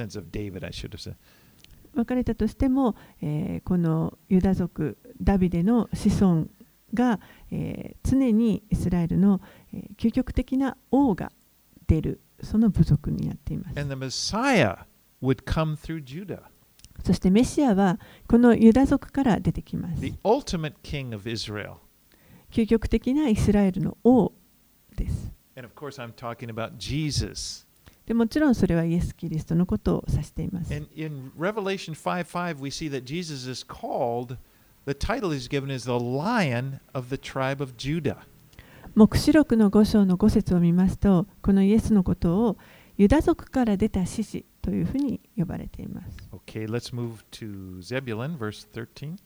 [1.94, 6.46] 分かれたとしても、えーこのユダ族ダビデの子孫
[6.94, 7.18] が、
[7.50, 9.40] えー常にイスラエルの、
[9.74, 11.32] えー究極的な王が
[11.88, 13.80] 出るその部族になっています.
[17.04, 20.04] そしてメシアはこのユダ族から出てきます.
[22.52, 24.30] 究極的なイスラエルの王
[25.04, 27.66] です And of course, I'm talking about Jesus.
[28.06, 34.36] でもちろんそれはイエス・キリストのことを指しています And in Revelation 5 5, we see that Jesus is called,
[34.86, 38.18] the title he's given is the Lion of the tribe of Judah.
[38.94, 42.58] 黙示録の5章の5節を見ますとこのイエスのことを
[42.98, 49.16] ユダ族から出た獅子というふうに呼ばれています Okay, let's move to Zebulun, verse 13.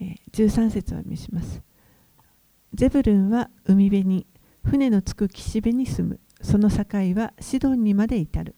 [0.00, 1.60] えー13節をお見せします。
[2.74, 4.26] ゼブルンは海辺に、
[4.64, 6.20] 船のつく岸辺に住む。
[6.40, 6.84] その境
[7.16, 8.54] はシドンにまで至る。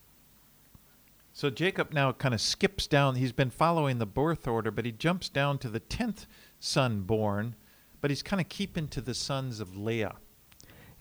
[1.32, 3.14] So Jacob now kind of skips down.
[3.14, 6.26] He's been following the birth order, but he jumps down to the 10th
[6.58, 7.54] son born,
[8.02, 10.16] but he's kind of keeping to the sons of Leah.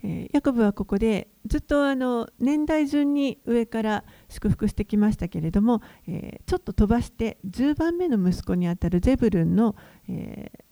[0.01, 9.75] えーヤコブはここでずっとあの年代順に上から祝福してきましたけれども、えーちょっと飛ばして10番目の息子にあたるゼブルンの、
[10.07, 10.68] えー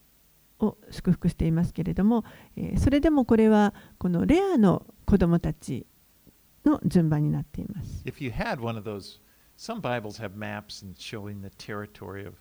[0.60, 2.24] を祝福していますけれども、
[2.56, 5.86] えーそれでもこれはこのレアの子供たち
[6.66, 8.04] の順番になっています。
[8.06, 9.20] If you had one of those,
[9.58, 12.36] some Bibles have maps and showing the territory of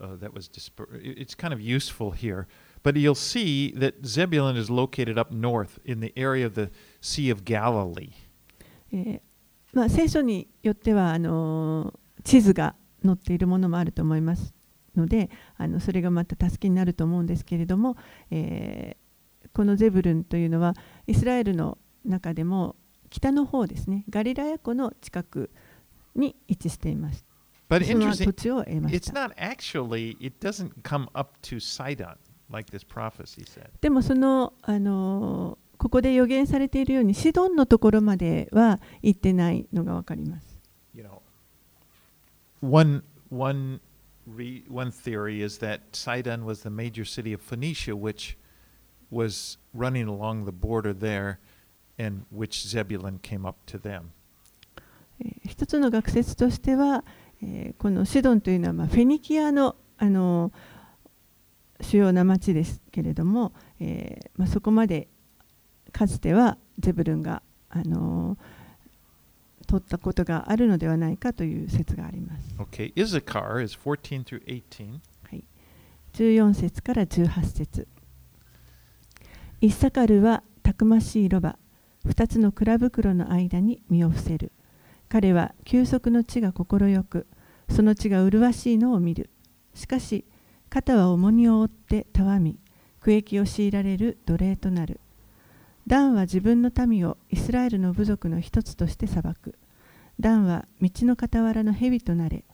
[0.00, 1.00] uh, that was dispersed.
[1.02, 2.46] It's kind of useful here,
[2.82, 7.30] but you'll see that Zebulun is located up north in the area of the Sea
[7.30, 8.12] of Galilee.
[8.92, 9.20] えー
[9.72, 12.74] まあ、聖書によってはあのー地図が
[13.04, 14.54] 載っているものもあると思います
[14.96, 17.96] のであのそれがまた助けになると思うんですけれども、
[18.30, 20.74] えー、このゼブルンというのは
[21.06, 22.76] イスラエルの中でも
[23.10, 25.50] 北の方ですねガリラヤ湖の近く
[26.14, 27.24] に位置しています。
[27.68, 29.28] But その interesting, 土地を得まし it's た。
[29.28, 32.16] not actually, it doesn't come up to Sidon,
[32.50, 33.70] like this prophecy said.
[33.80, 40.60] でもその、あのーここで予言されているようにシドンのところまでは行ってないのがわかります。
[40.94, 41.20] You know,
[42.62, 43.80] one, one,
[44.26, 48.36] re, one theory is that Sidon was the major city of Phoenicia, which
[49.10, 51.38] was running along the border there,
[51.98, 54.12] and which Zebulun came up to them.
[55.20, 57.04] え一つの学説としては、
[57.42, 60.52] えーこのシドンというのは、まあ、フェニキアの、あの
[61.80, 65.08] 主要な町ですけれども、えーまあ、そこまで
[65.92, 68.38] かつてはゼブルンが、あの
[69.74, 72.54] 取ったことがあるのではないかという説があります。
[72.58, 75.00] Okay, Issachar is 14 through 18.
[75.24, 75.44] はい、
[76.12, 77.88] 14節から18節。
[79.60, 81.58] イッサカルはたくましいロバ。
[82.06, 84.52] 2つの蔵袋の間に身を伏せる。
[85.08, 87.26] 彼は休息の地が快く。
[87.68, 89.30] その地が麗しいのを見る。
[89.74, 90.24] しかし
[90.70, 92.60] 肩は重荷を負ってたわみ。
[93.00, 95.00] 区役を強いられる奴隷となる。
[95.86, 99.54] ダンは自分の民をイスラエルの部族の一つとして裁く
[100.20, 102.44] ダンは道の傍らの蛇となれ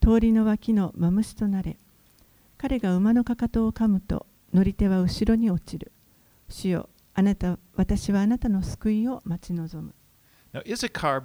[0.00, 1.76] 通りの脇のマムシとなれ
[2.58, 5.92] 彼が馬のかかとを噛むと乗り手は後ろに落ちる
[6.48, 9.94] 主よあなた私はあなたの救いを待ち望む
[10.52, 11.22] Now, Issachar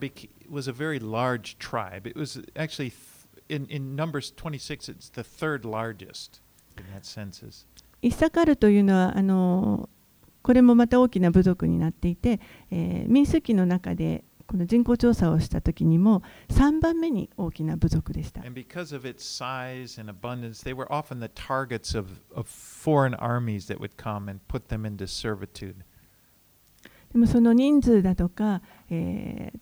[0.50, 2.08] was a very large tribe.
[2.08, 2.94] It was actually,
[3.50, 6.40] in, in Numbers 26, it's the third largest
[6.78, 7.66] in that census.
[8.02, 9.90] イッサカルというのはあの
[10.44, 12.40] これもまた大きな部族になっていて、
[12.72, 18.42] えー民数記の中でこの人口調査をした時にも3番目に大きな部族でした。
[18.42, 18.50] で
[27.20, 29.60] もその人数だとか、えー、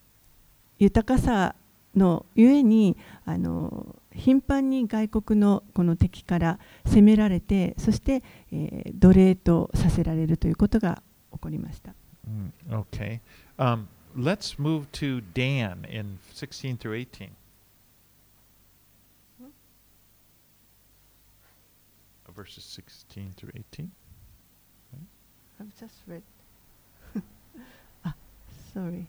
[0.80, 1.56] 豊かさ
[1.96, 11.02] のゆえにあの頻繁に外国の,この敵から攻められてそして、えー、奴隷とさせられるということが
[11.34, 11.94] 起こりました。
[12.28, 13.20] Mm, okay.
[13.58, 13.86] um,
[14.17, 17.31] let's move to Dan in 16 through 18.
[19.43, 19.47] Uh,
[22.33, 23.91] Verses 16 through 18.
[25.61, 26.23] I've just read.
[28.03, 28.15] あ、
[28.75, 29.05] sorry.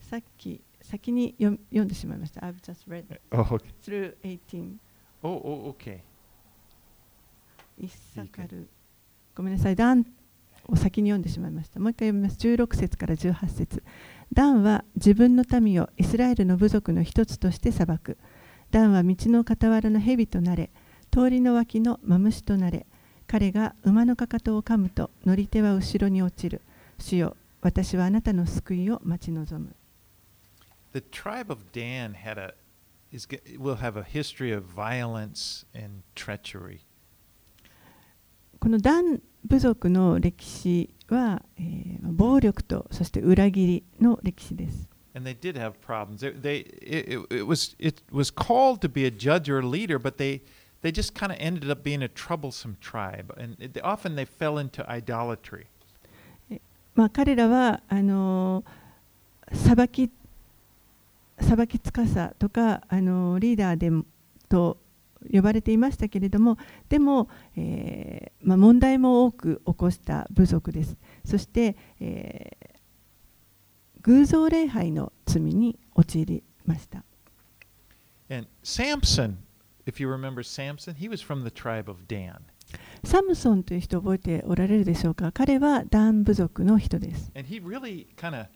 [0.00, 2.40] さっき先に読読んでしまいました。
[2.40, 3.60] I've just read Oh, okay.
[3.82, 4.76] through 18.
[5.22, 6.00] Oh, oh, okay.
[7.78, 8.68] イッサカル。
[9.34, 9.76] ごめんなさい。
[9.76, 10.04] ダン
[10.68, 11.78] を先に読んでしまいました。
[11.78, 12.36] もう一回読みます。
[12.38, 13.82] 16節から18節
[14.33, 18.17] ダンは自分の民をイスラエルの部族の一つとして裁く。
[18.71, 20.69] ダンは道の傍らの蛇となれ、
[21.11, 22.85] 通りの脇のマムシとなれ、
[23.27, 26.61] 彼が馬のかかとを噛むと乗り手は後ろに落ちる。
[26.97, 29.75] 主よ、私はあなたの救いを待ち望む。
[30.93, 32.53] The tribe of Dan had a
[33.11, 36.79] is will have a history of violence and treachery.
[38.59, 44.89] このダン部族の歴史は、えー暴力とそして裏切りの歴史です。
[45.13, 46.19] And they did have problems.
[46.19, 49.97] They, they it, it, was it was called to be a judge or a leader,
[49.99, 50.41] but they
[50.81, 54.57] they just kind of ended up being a troublesome tribe, and it, often they fell
[54.57, 55.65] into idolatry.
[56.93, 60.09] まあ、彼らはあのー裁き
[61.39, 64.05] 裁きつかさとか、あのーリーダーでも
[64.47, 64.77] と
[65.31, 66.57] 呼ばれていましたけれども
[66.89, 72.71] でも、えーまあ、問題も多く起こした部族ですそして、えー
[74.03, 77.03] 偶像礼拝の罪に陥りました
[78.29, 79.37] And Samson,
[79.85, 82.39] if you remember Samson, he was from the tribe of Dan,
[83.03, 88.47] サムソンという人覚えておられるでしょうか彼はダン部族の人です and he really kind of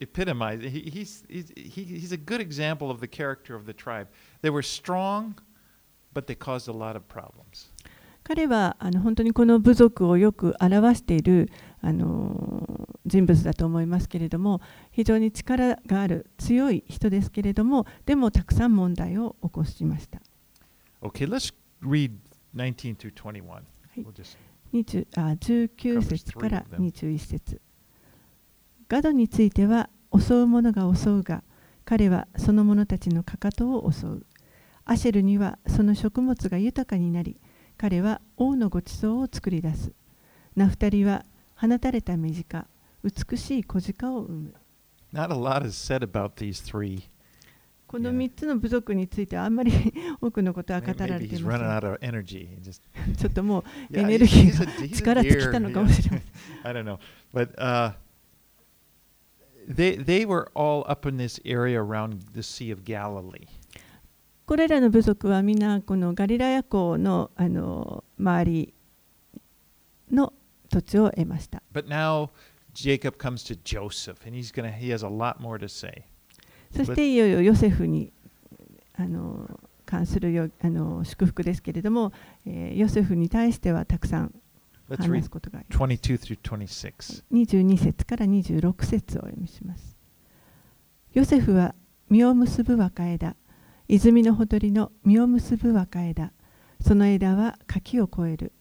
[0.00, 0.62] epitomized.
[0.62, 4.08] He, he's he's he, he's a good example of the character of the tribe.
[4.42, 5.34] They were strong,
[6.14, 7.70] but they caused a lot of problems.
[8.22, 11.50] 彼はあの本当にこの部族をよく表している
[11.82, 14.62] あの人物だと思いますけれども
[14.92, 20.20] 非常に力がある強い人ですけれどもでもたくさん問題を起こしました
[21.02, 21.52] Okay, let's
[21.82, 22.12] read
[22.56, 23.42] 19 through 21.
[23.94, 24.06] Hey.
[24.06, 24.38] We'll just
[24.72, 27.60] 20あ19節から21節
[28.88, 31.44] ガドについては襲う者が襲うが
[31.84, 34.26] 彼はその者たちのかかとを襲う
[34.84, 37.40] アシェルにはその食物が豊かになり
[37.76, 39.92] 彼は王のごちそうを作り出す。
[40.56, 41.24] ナフタリは
[41.56, 42.66] 放たれた身近
[43.02, 44.54] 美しい小鹿を産む。
[45.12, 47.02] Not a lot is said about these three.
[47.86, 49.72] この三つの部族についてはあんまり
[50.20, 51.64] 多くのことは語られてませ
[53.06, 53.14] ん。
[53.16, 53.64] ちょっともう
[53.96, 56.30] エネルギーが力尽きたのかもしれません。
[56.66, 56.98] I don't know.
[57.32, 57.94] But、uh...
[59.66, 63.46] They, they were all up in this area around the Sea of Galilee.
[64.46, 68.74] これらの部族はみんなこのガリラヤ湖のあの周り
[70.10, 70.32] の
[70.68, 71.62] 土地を得ました。
[71.72, 72.30] But now
[72.74, 76.04] Jacob comes to Joseph, and he's gonna he has a lot more to say.
[76.70, 78.12] そしていよいよヨセフに
[78.96, 79.48] あの
[79.86, 82.12] 関するよあの祝福ですけれども、
[82.46, 84.34] えーヨセフに対してはたくさん
[84.88, 85.82] 話すことがあります。
[85.82, 87.24] 22 through 26.
[87.32, 89.96] 22節から26節をお読みします。
[91.14, 91.74] ヨセフは
[92.10, 93.36] 実を結ぶ若枝、
[93.86, 96.32] 泉のほとりの実を結ぶ若枝、
[96.80, 98.52] その枝は柿を越える。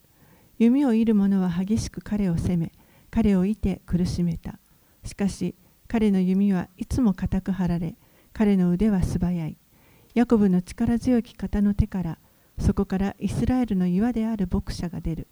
[0.60, 2.74] 弓を射る者は激しく彼を責め、
[3.10, 4.60] 彼を射て苦しめた。
[5.06, 5.56] しかし
[5.88, 7.96] 彼の弓はいつも固く張られ、
[8.34, 9.58] 彼の腕は素早い。
[10.14, 12.18] ヤコブの力強き方の手から、
[12.60, 15.28] そこからイスラエルの岩である牧者が出る。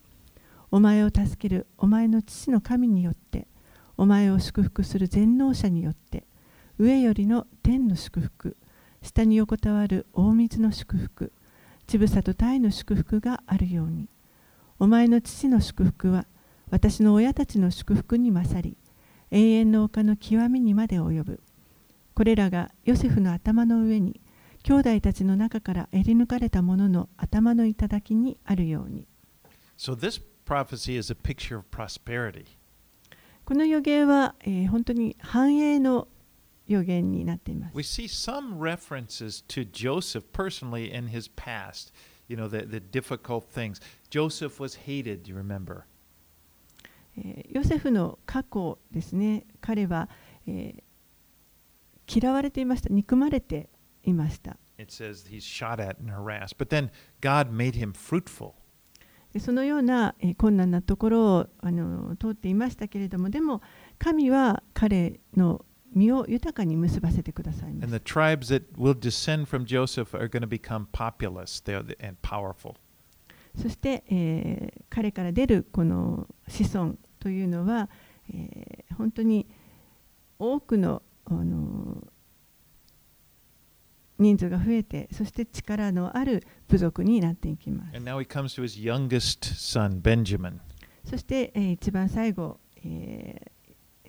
[0.72, 3.48] お前を助けるお前の父の神によって、
[3.98, 6.24] お前を祝福する全能者によって、
[6.78, 8.56] 上よりの天の祝福、
[9.02, 11.32] 下に横たわる大水の祝福、
[11.88, 14.08] 乳房と鯛の祝福があるように。
[14.80, 16.28] お前の父の祝福は、
[16.70, 18.78] 私の親たちの祝福に勝り、
[19.32, 21.42] 永遠の丘の極みにまで及ぶ。
[22.14, 24.22] これらがヨセフの頭の上に、
[24.64, 29.08] 兄弟たちの中から襟抜かれた者の頭の頂にあるように。
[29.78, 32.46] So this prophecy is a picture of prosperity.
[33.44, 36.08] この予言は、えー本当に繁栄の
[36.72, 37.84] 予言になっています We。
[37.84, 41.92] see some references to Joseph personally in his past.
[42.28, 43.82] You know, the, the difficult things.
[44.10, 45.84] Joseph was hated, you remember.
[47.18, 50.10] えーヨセフの過去ですね、彼は、
[50.48, 50.84] えー
[52.14, 53.70] 嫌われていました、憎まれて
[54.04, 54.58] いました。
[54.78, 56.58] It says he's shot at and harassed.
[56.58, 56.90] But then
[57.22, 58.54] God made him fruitful.
[59.34, 63.62] でそのような、えー困難なところをあの通っていましたけれども、でも
[63.98, 67.74] 神は彼の身を豊かに結ばせてください。
[73.58, 77.90] そして、えー、彼から出るこの子孫というのは、
[78.34, 79.48] えー、本当に
[80.40, 82.08] 多くの、あの、
[84.18, 87.96] 人数が増えて、そして力のある部族になっていきます。
[91.04, 93.52] そして、えー、一番最後、えー、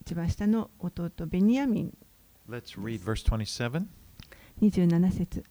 [0.04, 1.96] 一番下の弟ベニヤミン
[2.50, 3.86] Let's read verse 27.
[4.60, 5.44] 27節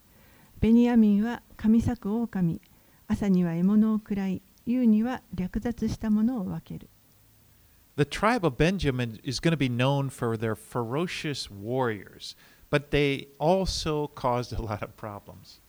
[0.60, 2.60] ベニヤミンは神裂く狼
[3.08, 6.90] 朝には獲物を食らい夕には略奪したものを分ける
[7.96, 12.36] The tribe of Benjamin is going to be known for their ferocious warriors,
[12.70, 15.62] but they also caused a lot of problems.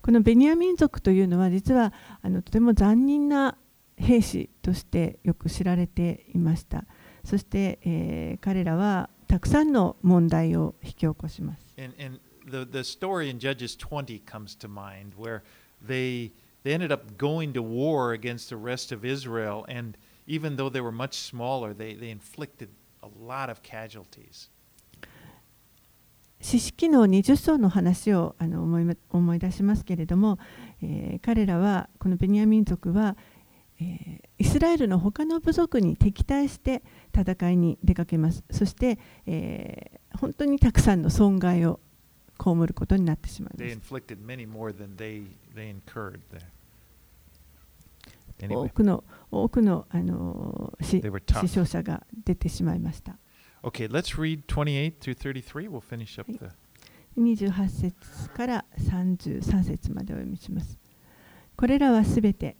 [0.00, 3.58] このベニヤ民族というのは実はあのとても残忍な
[3.98, 6.86] 兵士としてよく知られていました
[7.24, 12.18] そして、えー彼らはたくさんの問題を引き起こします And, and
[12.50, 15.42] the, the story in Judges 20 comes to mind where
[15.86, 16.32] they,
[16.64, 19.96] they ended up going to war against the rest of Israel, and
[20.26, 22.68] even though they were much smaller, they, they inflicted
[23.02, 24.50] a lot of casualties.
[26.40, 30.38] 四式の20章の話をあの思いま思い出しますけれども、
[30.82, 33.16] えー彼らはこのベニヤ民族は、
[33.80, 36.82] えーイスラエルの他の部族に敵対して
[37.14, 38.44] 戦いに出かけます。
[38.50, 38.98] そして、
[40.18, 41.80] 本当にたくさんの損害を
[42.42, 43.78] 被ることになってしまいます。
[48.48, 49.04] 多くの,
[50.80, 51.00] 死,
[51.42, 53.16] 傷者が出てしまいました。
[53.62, 53.88] Okay,
[57.16, 60.78] 28節から33節までお読みします。
[61.56, 62.56] これらはすべて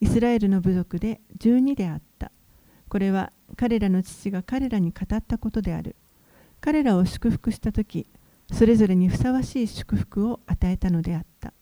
[0.00, 2.32] イスラエルの部族で12であった。
[2.88, 5.96] これは彼らの父が彼らに語ったことである。
[6.60, 8.06] 彼らを祝福したとき、
[8.52, 11.52] それぞれにふさわしい祝福を与えたのであった。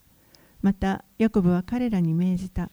[0.62, 2.70] また、ヤコブは彼らに命じた。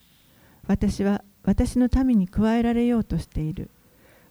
[0.68, 3.70] 私は私の民に加えられようとしている。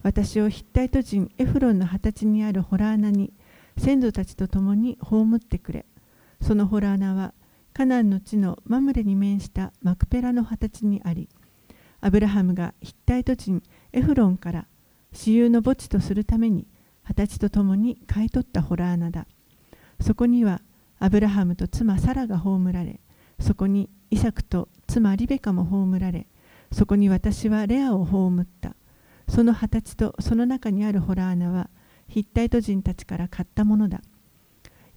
[0.03, 3.33] 私をヒッタイト人エフロンの二十歳にあるホラー穴に
[3.79, 5.87] 先祖たちと共に葬ってくれ。
[6.43, 7.33] そのホラー穴は
[7.73, 11.29] カナンの地のマムレに面したマクペラの二十歳にあり、
[12.01, 13.63] アブラハムがヒッタイト人
[13.93, 14.67] エフロンから
[15.17, 16.67] 私有の墓地とするために
[17.09, 19.27] 二十歳と共に買い取ったホラー穴だ。
[19.99, 20.61] そこには
[20.99, 23.01] アブラハムと妻サラが葬られ、
[23.41, 26.27] そこにイサクと妻リベカも葬られ、
[26.71, 28.77] そこに私はレアを葬った。
[29.27, 31.71] その二十歳とその中にあるホラー穴は
[32.09, 34.03] ヒッタイト人たちから買ったものだ。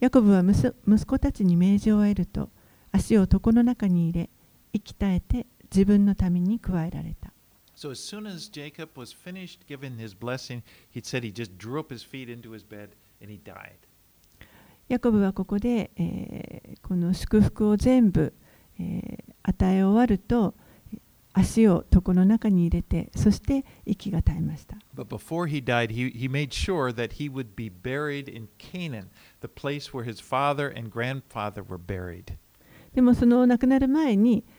[0.02, 2.50] ヤコブは息息子たちに命じを得ると
[2.92, 4.30] 足を床の中に入れ
[4.74, 7.32] 息絶えて自分のために加えられた
[7.80, 11.80] So as soon as Jacob was finished giving his blessing, he said he just drew
[11.80, 12.90] up his feet into his bed
[13.22, 13.78] and he died.
[14.90, 18.34] ヤコブはここで、えーこの祝福を全部、
[18.80, 20.56] えー与え終わると
[21.32, 29.08] 足を床の中に入れてそして息が絶えました But before he died, he, he made sure that he would be buried in Canaan,
[29.40, 32.34] the place where his father and grandfather were buried.
[32.94, 34.59] でもその亡くなる前に、えー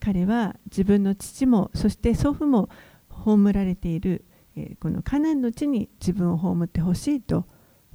[0.00, 2.68] 彼は自分の父もそして祖父も
[3.08, 4.24] 葬られている、
[4.56, 7.44] えーこのカナンの地に自分を葬ってほしいと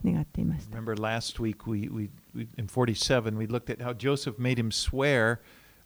[0.04, 4.60] 願っていました Remember last week we, we, we in 47 we looked at how Joseph made
[4.60, 5.42] him swear,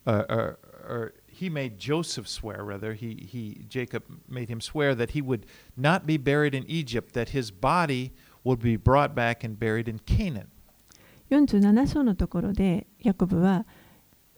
[0.06, 2.94] uh, or, or he made Joseph swear rather.
[2.94, 5.46] He, he Jacob made him swear that he would
[5.78, 8.12] not be buried in Egypt, that his body
[8.44, 10.50] would be brought back and buried in Canaan.
[11.32, 13.66] 47章のところでヤコブは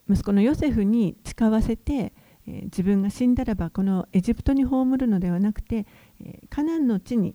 [0.08, 2.12] 息子のヨセフに誓わせて、
[2.46, 5.86] えー自分が死んだらばこのエジプトに葬るのではなくて、
[6.20, 7.34] えーカナンの地に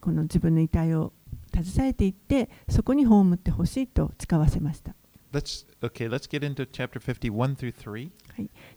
[0.00, 1.12] この自分の遺体を
[1.54, 4.94] 携えていってそこに葬ってほしいと誓わせました
[5.32, 6.08] Let's okay.
[6.08, 8.10] Let's get into chapter 51 through 3.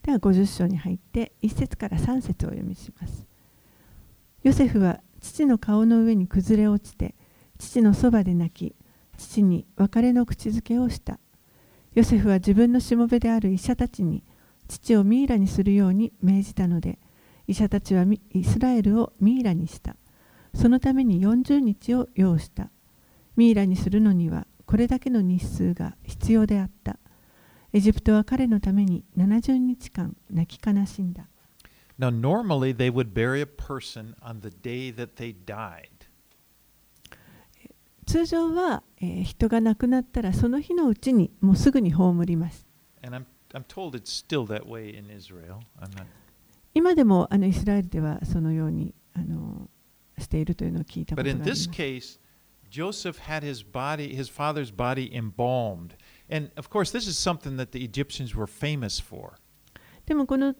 [0.04, 3.26] では50章に入って1節から3節をお読みします。
[4.44, 7.16] ヨセフは父の顔の上に崩れ落ちて
[7.58, 8.76] 父のそばで泣き
[9.18, 11.20] 父に別れの口づけをした。
[11.96, 14.24] ヨセフは自分のしもべである医者たちに
[14.68, 16.98] 父をミイラにするように命じたので
[17.48, 19.96] 医者たちはイスラエルをミイラにした。
[20.54, 22.70] そのために40日を要した。
[23.36, 27.00] ミイラにするのにはこれだけの日数が必要であった。
[27.74, 31.28] エジプトは彼のために70日間泣き悲しんだ。
[32.00, 35.90] Now, normally they would bury a person on the day that they died.
[38.04, 42.68] 通常は、えー人が亡くなったらその日のうちにもうすぐに葬ります。
[43.02, 44.84] I'm, I'm not
[46.74, 49.70] 今でもあのイスラエルではそのようにあの
[50.18, 52.20] しているというのを聞いたこ But とがあ in ります case,
[52.70, 55.96] Joseph had his body, his father's body embalmed.
[56.30, 59.34] And of course, this is something that the Egyptians were famous for.
[60.06, 60.56] でもこの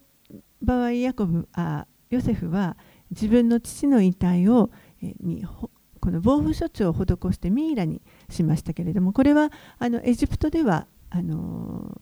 [0.62, 2.76] 場合ヤコブあヨセフは
[3.10, 4.70] 自分の父の遺体を、
[5.02, 5.70] えーにほ
[6.04, 11.98] この防腐処置を施してミイラにしましたけれどもこれはあのエジプトではあの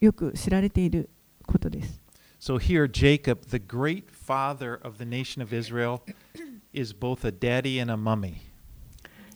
[0.00, 1.10] よく知られている
[1.46, 2.00] ことです。
[2.40, 6.00] So here, Jacob, the great father of the nation of Israel,
[6.72, 8.36] is both a daddy and a mummy.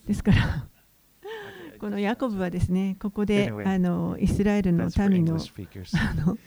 [0.07, 0.67] ですから
[1.77, 6.37] このヤコブはですねここであのイスラエルの民 の.あの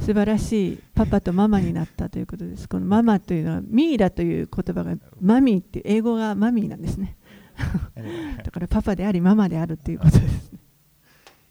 [0.00, 2.68] 素晴らしいパパとママになったということです。
[2.68, 7.16] このママというのはミイラという言葉がマミーっていう英語がマミーなんですね。
[8.42, 10.52] だからパパでありママであるということです。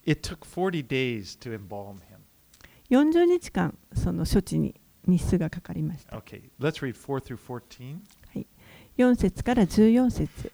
[0.06, 2.20] it took 40 days to embalm him.
[2.90, 4.76] 40日間その処置に
[5.08, 6.18] 日数がかかりました。
[6.18, 7.98] Okay, let's read 4 through 14.
[8.98, 10.52] 4節から14節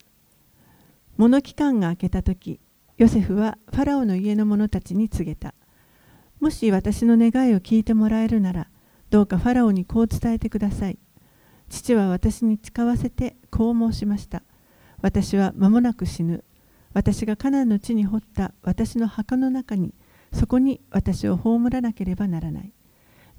[1.18, 2.60] 物期間が明けた時
[2.98, 5.56] ヨセフはファラオの家の者たちに告げた。
[6.40, 8.68] もし私の願いを聞いてもらえるなら
[9.10, 11.00] どうかファラオにこう伝えてください。
[11.70, 14.44] 父は私に誓わせてこう申しました。
[15.02, 16.44] 私は間もなく死ぬ。
[16.94, 19.96] 私がカナンの地に掘った私の墓の中に
[20.34, 22.74] そこに私を葬らなければならない。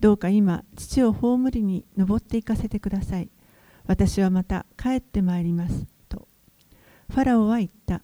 [0.01, 3.31] どうか今父を葬りに登っていかせてください。
[3.87, 5.98] 私はまた帰ってまいります。
[7.11, 8.03] ファラオは言った。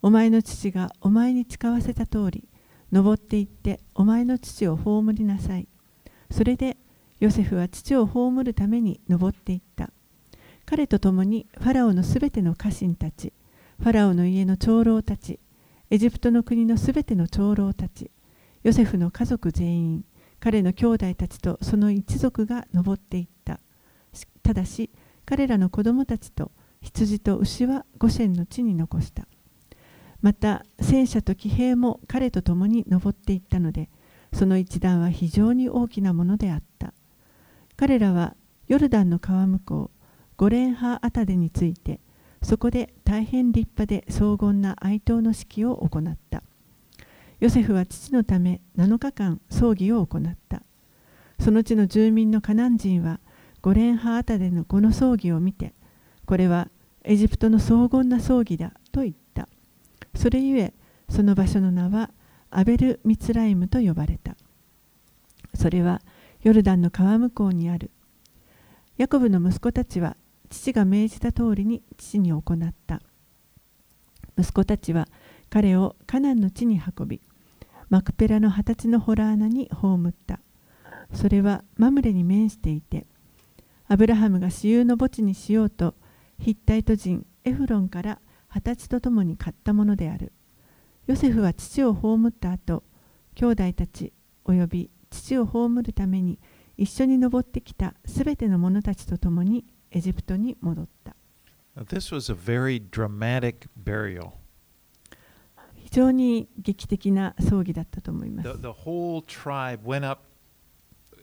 [0.00, 2.48] お前の父がお前に誓わせた通り、
[2.92, 5.66] 登って行ってお前の父を葬りなさい。
[6.30, 6.76] それで
[7.20, 9.90] ヨセフは父を葬るために登って行った。
[10.64, 13.32] 彼と共にファラオのすべての家臣たち、
[13.80, 15.40] ファラオの家の長老たち、
[15.90, 18.10] エジプトの国のすべての長老たち、
[18.62, 20.04] ヨセフの家族全員、
[20.38, 23.58] 彼の兄弟たちとその一族が登っていった。
[24.42, 24.90] ただし、
[25.26, 29.26] 彼らの子供たちと羊と牛はゴシェンの地に残した。
[30.20, 33.88] また戦車と騎兵も彼と共に登っていったので、
[34.32, 36.92] その一団は非常に大きなものであった。
[37.76, 38.34] 彼らは
[38.66, 39.98] ヨルダンの川向こう、
[40.36, 42.00] ゴレンハアタデについて、
[42.42, 46.42] そこで大変立派で荘厳な哀悼の式を行った。
[47.40, 50.62] ヨセフは父のため7日間葬儀を行った。
[51.40, 53.20] その地の住民のカナン人は、
[53.62, 55.72] ゴレンハアタデのこの葬儀を見て、
[56.28, 56.68] これは
[57.04, 59.48] エジプトの荘厳な葬儀だと言った。
[60.14, 60.74] それゆえ、
[61.08, 62.10] その場所の名は
[62.50, 64.36] アベル・ミツライムと呼ばれた。
[65.54, 66.02] それは
[66.42, 67.90] ヨルダンの川向こうにある。
[68.98, 70.18] ヤコブの息子たちは
[70.50, 73.00] 父が命じた通りに父に行った。
[74.36, 75.08] 息子たちは
[75.48, 77.22] 彼をカナンの地に運び
[77.88, 80.40] マクペラの二十歳のホラー穴に葬った
[81.14, 83.06] それはマムレに面していて
[83.88, 85.94] アブラハムが私有の墓地にしようと
[86.38, 90.32] ヒッタイト人エフロンから二十歳とともに買ったものである
[91.06, 92.84] ヨセフは父を葬った後
[93.34, 94.12] 兄弟たち
[94.44, 96.38] および父を葬るために
[96.76, 101.16] 一緒に登ってきたすべての者たちと共にエジプトに戻った。
[101.76, 104.32] This was a very dramatic burial.
[105.74, 108.52] 非常に劇的な葬儀だったと思います。
[108.52, 110.22] The, the whole tribe went up,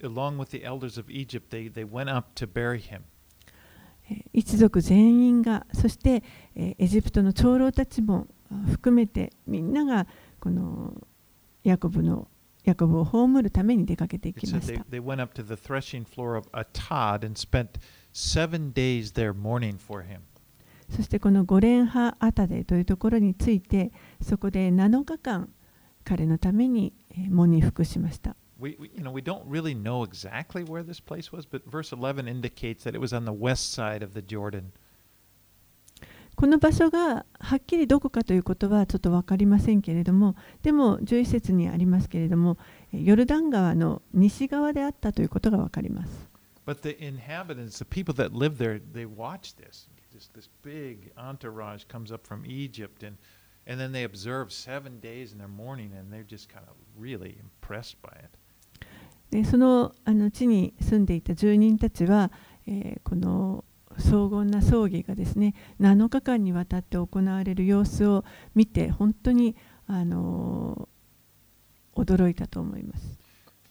[0.02, 3.02] along with the elders of Egypt, they, they went up to bury him.
[4.10, 6.24] えー一族全員が、そして、
[6.56, 10.08] えーエジプトの長老たちもあ含めてみんなが
[10.40, 10.94] この
[11.64, 12.28] ヤコブの
[12.64, 14.84] ヤコブを葬るために出かけていきまし they, た。
[14.90, 17.80] they went up to the threshing floor of Atad and spent
[18.12, 20.20] seven days there mourning for him.
[20.90, 23.92] そしてこのゴレンハ・アタデというところについて、
[24.22, 25.50] そこで7日間
[26.04, 28.36] 彼のためにえー喪に服しました。
[28.65, 32.29] We, we, you know, we don't really know exactly where this place was, but verse 11
[32.29, 34.73] indicates that it was on the west side of the Jordan.
[36.37, 42.57] この場所がはっきりどこかということはちょっと分かりませんけれどもでも11節にありますけれども
[42.95, 46.31] えヨルダン川の西側であったということが分かります
[46.67, 49.89] But the inhabitants, the people that live there, they watch this.
[50.13, 53.17] This, this big entourage comes up from Egypt, and,
[53.67, 57.39] and then they observe seven days in their mourning, and they're just kind of really
[57.41, 58.37] impressed by it.
[59.32, 62.32] でそのあの地に住んでいた住人たちは、
[62.68, 63.64] えーこの
[63.98, 69.56] 荘厳な葬儀がですね7日間にわたって行われる様子を見て本当に
[69.88, 70.90] あの
[71.96, 73.18] 驚いたと思います。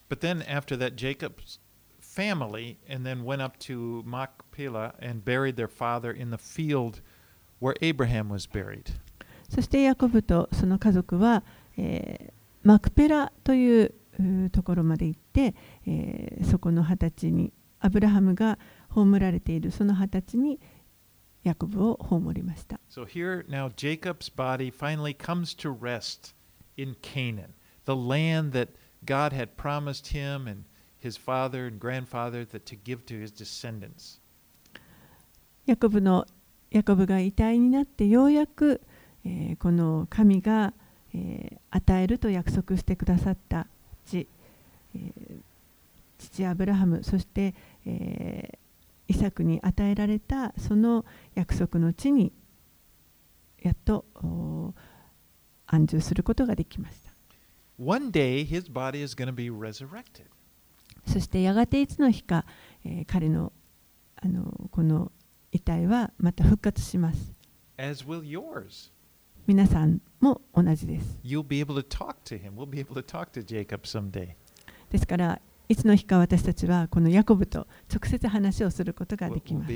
[0.08, 1.60] But then after that, Jacob's
[2.00, 7.02] family and then went up to Machpelah and buried their father in the field
[7.60, 8.94] where Abraham was buried.
[9.48, 11.42] そしてヤコブとその家族は、
[11.76, 12.34] えー
[12.66, 13.94] マクペラという
[14.52, 15.54] ところまで行って、
[15.86, 18.58] えーそこの二十歳にアブラハムが
[18.90, 20.60] 葬られているその二十歳に
[21.42, 22.80] ヤコブを葬りました。
[22.90, 26.34] So here now Jacob's body finally comes to rest
[26.76, 27.54] in Canaan,
[27.84, 28.70] the land that
[29.04, 30.64] God had promised him and
[30.98, 34.20] his father and grandfather that to give to his descendants.
[35.66, 36.26] ヤコブの
[36.70, 38.80] ヤコブが遺体になってようやく、
[39.24, 40.72] えーこの神が、
[41.14, 43.66] えー与えると約束してくださった
[44.04, 44.28] 地、
[44.94, 45.40] えー
[46.16, 47.54] 父アブラハムそして、
[47.86, 48.58] えー
[49.06, 52.32] イサクに与えられたその約束の地に
[53.60, 54.72] やっとお
[55.66, 57.12] 安住することができました
[57.78, 60.24] One day his body is going to be resurrected.
[61.06, 62.46] そしてやがていつの日か、
[62.86, 63.52] えー彼の
[64.16, 65.12] あのこの
[65.52, 67.34] 遺体はまた復活します
[67.76, 68.90] as will yours.
[69.46, 71.20] 皆さんも同じです。
[74.90, 79.72] ですから、いつの日か私たちはこのヤコブと直接話をすることができます。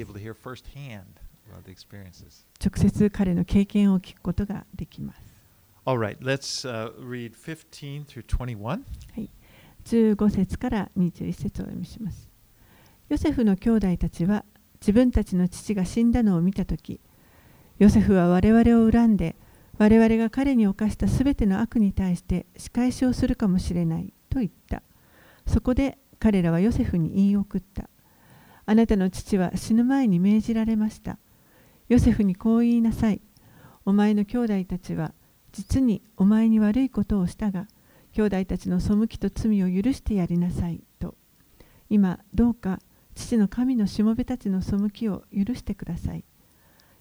[2.65, 5.21] 直接彼の経験を聞くことができます。
[9.15, 9.29] はい、
[9.85, 12.31] 15節から21節を読みします。
[13.11, 14.47] ヨセフの兄弟たちは
[14.81, 17.01] 自分たちの父が死んだのを見たとき、
[17.79, 19.37] ヨセフは我々を恨んで、
[19.79, 24.83] 我々が彼に犯したすべての悪に対して仕返しをするかもしれないと言った。
[25.49, 27.89] そこで彼らはヨセフに言い送った
[28.67, 31.19] あなたの父は死ぬ前に命じられました
[31.89, 33.23] ヨセフにこう言いなさい
[33.87, 35.15] お前の兄弟たちは
[35.53, 37.67] 実にお前に悪いことをしたが
[38.13, 41.15] 兄弟たちの背きと罪を許してやりなさいと
[41.89, 42.81] 今どうか
[43.15, 46.25] 父の神のしもべたちの背きを許してください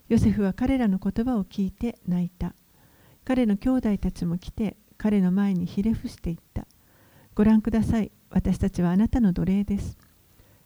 [0.08, 2.54] ヨセフは彼らの言葉を聞いて泣いた。
[3.28, 6.66] 彼の兄弟たちも来て彼の前にひれ伏していった。
[7.36, 8.10] ご覧ください。
[8.30, 9.98] 私たちはあなたの奴隷です。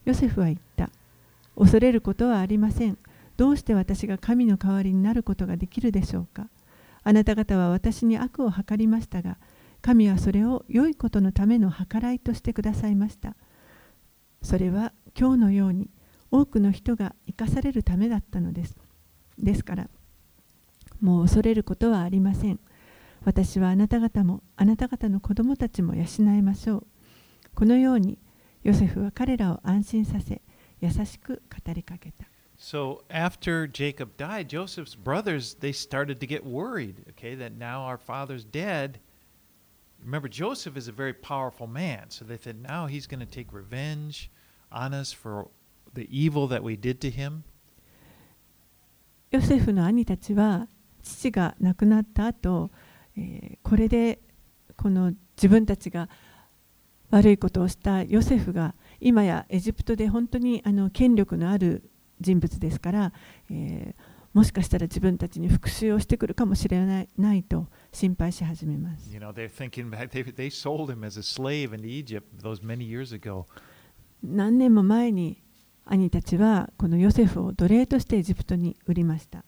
[0.04, 0.88] ヨセフは言った。
[1.58, 2.98] 恐れることはありません。
[3.36, 6.46] どうして私が神の代わりになることができるでしょうか。
[7.02, 9.38] あなた方は私に悪を図りましたが
[9.80, 13.34] 神はそれを良いことのための計らいとしてくださいました。
[14.40, 15.90] それは今日のように
[16.30, 18.76] 多くの人が生かされるためだったのです。
[19.36, 19.88] ですから
[21.02, 22.60] もう恐れることはありません
[23.24, 26.86] 私はあなた方もあなた方の子供たちも養いましょう
[27.54, 28.18] このように
[28.62, 30.40] ヨセフは彼らを安心させ
[30.80, 32.26] 優しく語りかけた
[32.58, 36.94] So after Jacob died, Joseph's brothers they started to get worried.
[37.10, 39.00] Okay, that now our father's dead.
[40.04, 43.52] Remember, Joseph is a very powerful man, so they said now he's going to take
[43.52, 44.30] revenge
[44.70, 45.48] on us for
[45.94, 47.42] the evil that we did to him.
[49.32, 50.68] ヨセフの兄たちは
[51.02, 52.70] 父が亡くなった後
[53.16, 54.20] えーこれで
[54.76, 56.08] この自分たちが
[57.10, 61.90] 悪いことをしたヨセフが今やエジプトで本当にあの権力のある
[62.20, 63.12] 人物ですから、
[63.50, 69.12] えーもしかしたら自分たちに復讐をしてくるかもしれないないと心配し始めます。
[69.12, 72.88] You know, they're thinking back, they, they sold him as a slave into Egypt those many
[72.88, 73.44] years ago.
[74.22, 75.42] 何年も前に
[75.84, 79.44] 兄たちはこのヨセフを奴隷としてエジプトに売りました。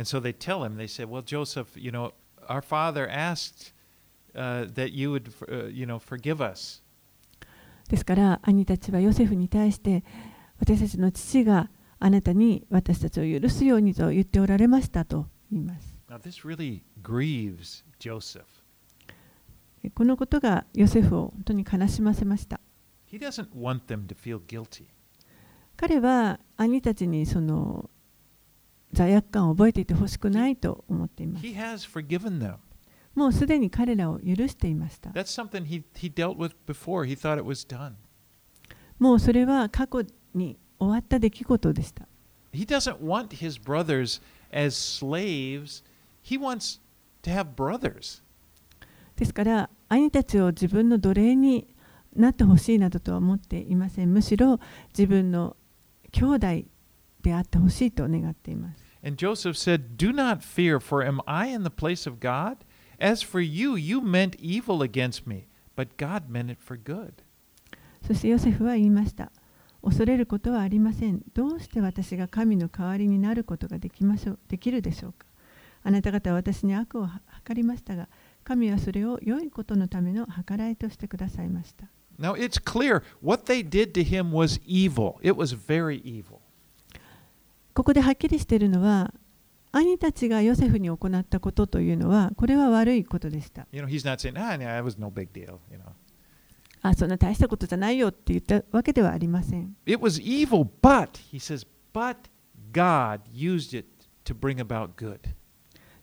[0.00, 2.12] And so they tell him, they said, Well, Joseph, you know,
[2.48, 3.74] our father asked
[4.34, 6.82] uh, that you would, uh, you know, forgive us.
[7.90, 10.02] ですから兄たちはヨセフに対して
[10.58, 15.94] 私たちの父があなたに私たちを許すようにと言っておられましたと言います。
[16.08, 18.44] Now, this really grieves Joseph.
[19.94, 22.58] このことがヨセフを本当に悲しませました。
[23.06, 24.84] He doesn't want them to feel guilty.
[25.76, 27.90] 彼は兄たちにその
[28.92, 31.46] 罪悪感を覚えていてほしくないと思っています。
[33.14, 35.10] もうすでに彼らを許していました。
[38.98, 40.02] もうそれは過去
[40.34, 42.06] に終わった出来事でした。
[49.16, 51.68] ですから、兄たちを自分の奴隷に
[52.16, 54.12] なってほしいなどとは思っていません。
[54.12, 55.56] むしろ自分の
[56.12, 56.46] 兄弟
[57.22, 58.90] であってほしいと願っています。
[59.02, 62.58] And Joseph said, Do not fear, for am I in the place of God?
[62.98, 67.12] As for you, you meant evil against me, but God meant it for good.
[68.06, 69.32] そしてヨセフは言いました。
[69.82, 71.22] 恐れることはありません。
[71.32, 75.26] どうして私が神の代わりになることができましょうできるでしょうか。
[75.82, 78.08] あなた方は私に悪を図りましたが、
[78.44, 81.86] 神はそれを良いことのための計らいとしてくださいました。
[82.18, 85.14] Now it's clear what they did to him was evil.
[85.22, 86.39] It was very evil.
[87.80, 89.14] ここではっきりしてるのは、
[89.72, 93.66] 兄たちがヨセフに行ったことというのは、これは悪いことでした。
[96.82, 99.74] あそんな大したことじゃないよって言ったわけではありません。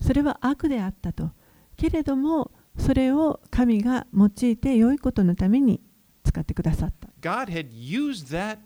[0.01, 1.29] それは悪であったと。
[1.75, 2.49] けれども、
[2.79, 5.79] それを神が用いて良いことのために
[6.23, 7.09] 使ってくださった。
[7.21, 8.57] God had used that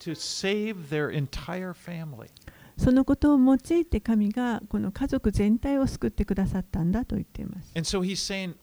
[0.00, 2.28] to save their entire family.
[2.78, 7.72] そのことを用いて神がこの家族全体を救ってくださったんだと言っています。
[7.76, 8.54] And so he's saying,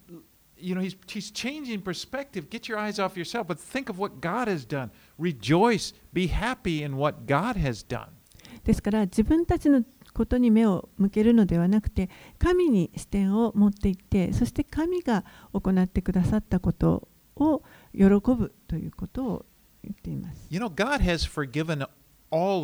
[0.58, 2.50] you know, he's, he's changing perspective.
[2.50, 4.90] Get your eyes off yourself, but think of what God has done.
[5.20, 8.08] Rejoice, be happy in what God has done.
[8.64, 12.10] ですから自分たちのことに目を向けるのではなくて
[12.40, 17.62] 神に視点を持っていってそして神が行ってくださったことを
[17.94, 19.46] 喜ぶということを
[19.84, 20.48] 言っています。
[20.50, 21.86] You know, God has forgiven
[22.36, 22.62] all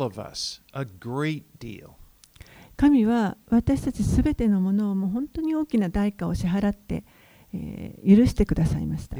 [2.76, 7.04] 神は私たち全てのものをもう本当に大きな代価を支払って、
[7.54, 9.16] えー、許してくださいました。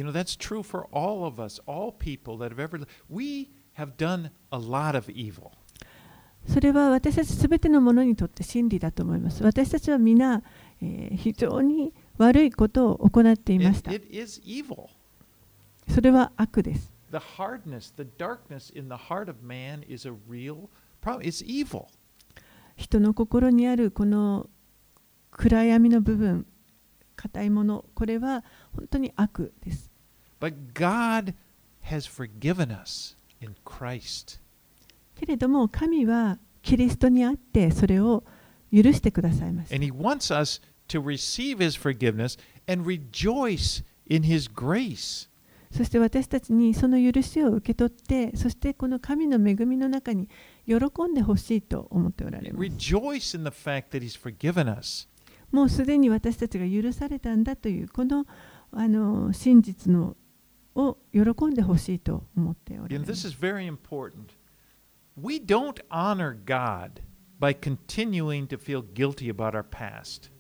[6.47, 9.45] それは私たちすてのものにとって真理だと思います。
[9.45, 10.43] 私たちは皆、
[10.81, 13.93] え、非常に悪いことを行っていました。
[15.89, 16.92] それは悪です。
[17.13, 20.71] The hardness, the darkness in the heart of man is a real
[21.03, 21.27] problem.
[21.27, 21.89] It's evil.
[22.75, 24.49] 人の心にあるこの
[25.31, 26.47] 暗闇の部分、
[27.15, 28.43] 硬いもの、これは
[28.75, 29.91] 本当に悪です。
[30.41, 31.35] But God
[31.85, 34.41] has forgiven us in Christ.
[35.15, 38.25] けれども神はキリストにあってそれを
[38.73, 39.77] 許してくださいました。
[39.77, 45.29] And He wants us to receive His forgiveness and rejoice in His grace.
[45.73, 50.29] そして私たちにその許しを受け取って、そしてこの神の恵みの中に
[50.67, 50.77] 喜
[51.11, 52.95] んでほしいと思っておられます。
[55.51, 58.27] もうすでに私たちが許されたんだというこの
[58.71, 60.17] あの真実の
[60.75, 63.29] を喜んでほしいと思っておら You れ know, ま this す。
[63.29, 64.29] is very important.
[65.15, 67.03] We don't honor God
[67.39, 70.31] by continuing to feel guilty about our past.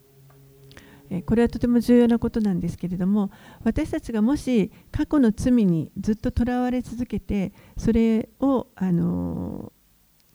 [1.11, 3.31] えこれはとても重要なことなんですけれども
[3.65, 9.73] 私たちがもし過去の罪にずっととらわれ続けてそれを、あの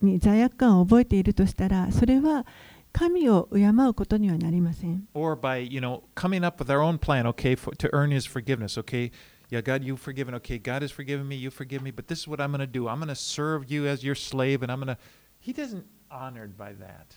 [0.01, 2.45] に罪悪感を覚えているとしたらそれは
[2.91, 5.07] 神を敬うことにはなりません。
[5.13, 8.79] or by you know coming up with our own plan okay for, to earn his forgiveness
[8.79, 9.11] okay
[9.49, 12.27] yeah god you've forgiven okay god has forgiven me you forgive me but this is
[12.27, 14.79] what i'm going to do i'm going to serve you as your slave and i'm
[14.79, 14.97] going to
[15.39, 17.15] he doesn't honored by that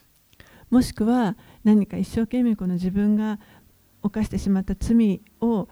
[0.71, 3.39] もしくは何か一生懸命この自分が
[4.03, 5.69] 犯してしまった罪を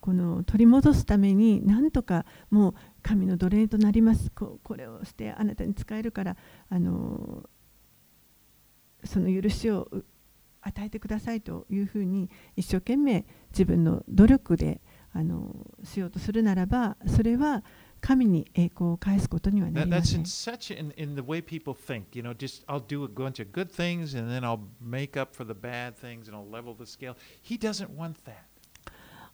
[0.00, 4.30] この取り戻すために何とかもう神の奴隷となります。
[4.30, 6.36] ここれをしてあなたに使えるから
[6.68, 7.48] あの
[9.02, 9.88] その許しを
[10.60, 14.80] 与えてくださいというふうに一生懸命自分の努力で
[15.12, 17.62] あのしようとするならばそれは
[18.04, 20.18] 神に栄光を返すことにはなりませ。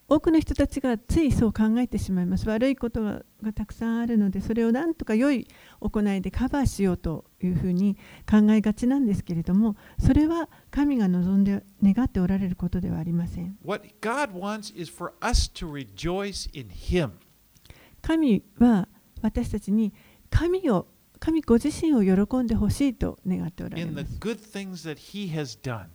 [0.07, 2.49] 多くの人たちがついそう考えてしまいます。
[2.49, 5.49] 悪いことがたくさんあるので、それをなとか良い
[5.81, 7.97] 行いでカバーしようというふに
[8.29, 13.59] 考えがちなんですけれども、それは神が望んで願っておられることではありません。
[18.03, 18.89] 神は
[19.23, 19.93] 私たちに
[20.31, 20.87] 神を
[21.19, 24.19] 神ご自身を喜んでほしいと願っておられ in ま the す。
[24.19, 25.87] good things that He has done.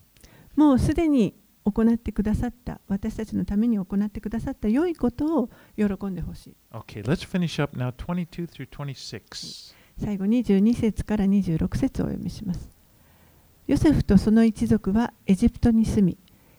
[0.55, 1.33] もうすでに
[1.65, 6.55] 行ってくださった、私たちのために行ってくださった良いことを喜んでほしい。
[6.71, 9.73] Okay, let's finish up now 22 through 26.
[9.99, 12.69] 最後22節から26節をお読みします。
[13.65, 16.17] ヨセフとその一族はエジプトに住み、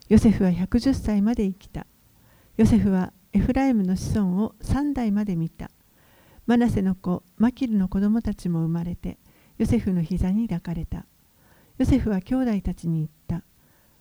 [0.08, 1.86] ヨセフは110歳まで生きた。
[2.56, 5.70] ヨセフはエフライムの子孫を3代まで見た。
[6.46, 9.18] マナセの子、マキルの子供たちも生まれて、
[9.58, 11.04] ヨセフの膝に抱かれた。
[11.76, 13.44] ヨセフは兄弟たちに言った。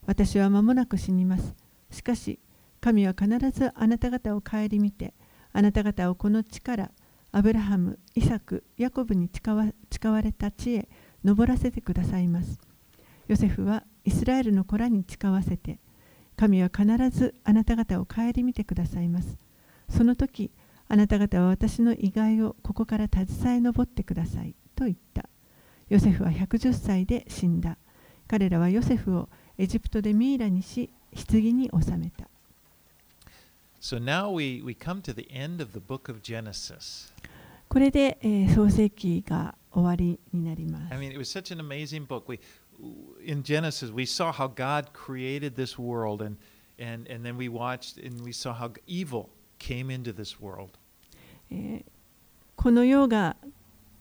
[0.06, 1.54] 私は間もなく死にます。
[1.92, 2.40] しかし、
[2.80, 5.14] 神は必ずあなた方を顧みて、
[5.52, 6.92] あなた方をこの地から
[7.34, 10.90] アブラハム、イサク、ヤコブに誓わ誓われた地へ
[11.26, 12.58] 登らせてくださいます。
[13.28, 15.82] ヨセフはイスラエルの子らに誓わせて、
[16.36, 19.38] 神は必ずあなた方を顧みてくださいます。
[19.90, 20.52] その時、
[20.88, 24.54] あなた方は私の意外をここから携え上ってください。
[24.76, 25.30] と言った。
[25.90, 27.78] ヨセフは110歳で死んだ。
[28.28, 30.90] 彼らはヨセフをエジプトでミイラにし、
[31.32, 32.28] 棺に収めた。
[33.80, 37.14] So now we, we come to the end of the book of Genesis.
[37.68, 41.00] これで、えー創世記が終わりになります I。
[41.00, 42.24] mean, it was such an amazing book.
[42.28, 42.40] We,
[43.23, 46.38] in Genesis, we saw how God created this world, and,
[46.80, 50.71] and, and then we watched and we saw how evil came into this world.
[51.51, 51.86] えー
[52.55, 53.36] この世が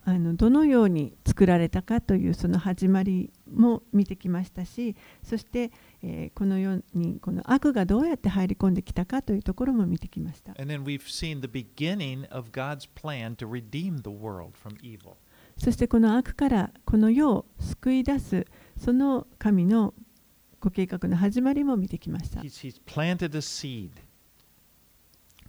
[0.07, 5.71] あのどのように作られたかというその始まりも見てきましたしそして、
[6.03, 15.17] えーこの世にこの悪がどうやって入り込んできたかというところも見てきました And then we've seen the beginning of God's plan to redeem the world from evil.
[15.57, 18.47] そしてこの悪からこの世を救い出す
[18.79, 19.95] その神の
[20.61, 22.41] ご計画の始まりも見てきました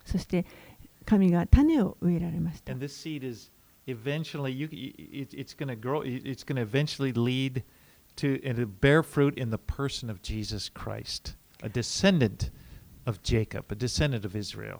[0.05, 0.45] そして
[1.05, 3.51] 神が種を植えられました and this seed is
[3.87, 6.01] eventually you, it, it's going to grow.
[6.01, 7.63] it- It's going to eventually lead
[8.17, 12.49] to and to bear fruit in the person of Jesus Christ, a descendant
[13.05, 14.79] of Jacob, a descendant of Israel.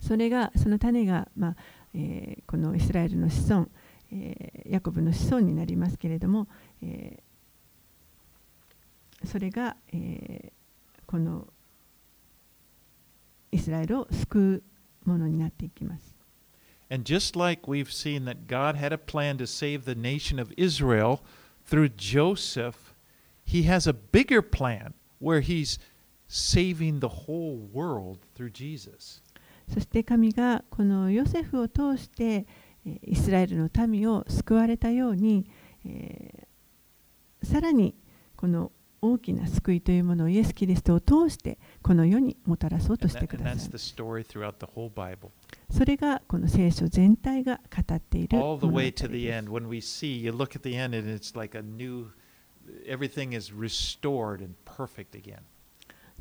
[0.00, 1.56] それがその種が、まあ
[1.94, 3.68] えーこのイスラエルの子孫、
[4.12, 6.48] えーヤコブの子孫になりますけれども、
[6.82, 7.29] えー
[9.24, 10.60] それが、えー
[11.10, 11.48] この
[13.50, 14.62] イスラエルを救
[15.04, 16.14] うものになっていきます。
[16.88, 21.18] And just like we've seen that God had a plan to save the nation of Israel
[21.68, 22.94] through Joseph,
[23.44, 25.80] he has a bigger plan where he's
[26.28, 29.20] saving the whole world through Jesus.
[29.68, 32.46] そして神がこのヨセフを通して
[32.86, 35.44] えーイスラエルの民を救われたように、
[35.84, 37.96] えーさらに
[38.36, 38.70] この
[39.02, 43.58] 大きな救いというものをイエス・キリストを通してこの世にもたらそうとしてください。
[45.70, 48.38] それがこの聖書全体が語っている。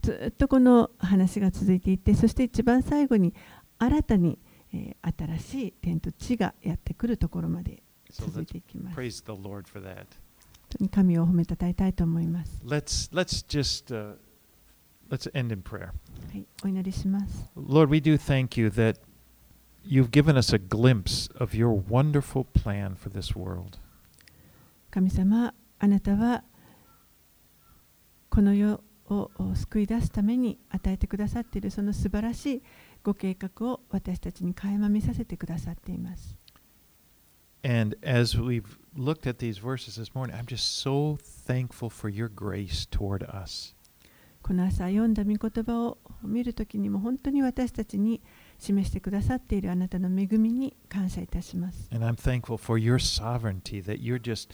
[0.01, 3.33] ずっとこの話が続いていて、そして一番最後に
[3.77, 4.39] 新たに
[4.71, 8.95] 新しい天と地がやってくるところまで続いていきます。
[10.91, 12.61] 神を褒めたたえたいと思います。
[12.65, 14.15] Let's let's just uh,
[15.09, 15.87] let's end in prayer.
[15.87, 15.93] は
[16.35, 17.49] い、お祈りします。
[17.55, 18.99] Lord, we do thank you that
[19.85, 23.79] you've given us a glimpse of your wonderful plan for this world.
[24.91, 26.43] 神様、あなたは
[28.29, 32.63] この世を救い出すために与えてくださっているその素晴らしい
[33.03, 36.38] ご計画を私たちに垣間見させてくださっています。
[37.62, 42.86] And as we've looked at these verses this morning, I'm just so thankful for your grace
[42.86, 43.74] toward us.
[44.42, 48.20] この朝読んだ御言葉を見るときにも本当に私たちに
[48.58, 51.88] 示してくださっているあなたの恵みに感謝いたします。
[51.90, 54.52] And I'm thankful for your sovereignty that you're just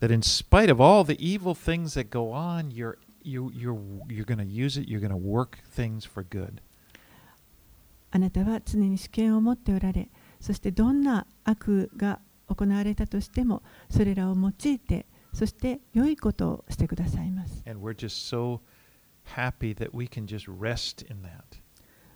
[0.00, 4.26] that in spite of all the evil things that go on, you're you you're you're
[4.26, 6.60] going to use it, you're going to work things for good.
[8.10, 10.10] あなたは常に主権を持っておられ、
[10.40, 17.63] そしてどんな悪が 行われたとしても、それらを用いてそして良いことをしてくださいます。
[17.65, 18.59] So.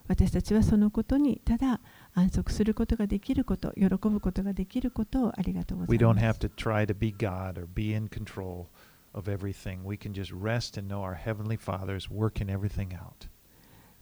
[0.07, 1.81] 私たちはそのことにただ
[2.13, 6.39] 安息することができること、喜ぶことができることをありがとうござ We い don't ま have す。
[6.39, 8.67] to try to be God or be in control
[9.13, 9.83] of everything.
[9.83, 13.29] We can just rest and know our Heavenly Father is working everything out.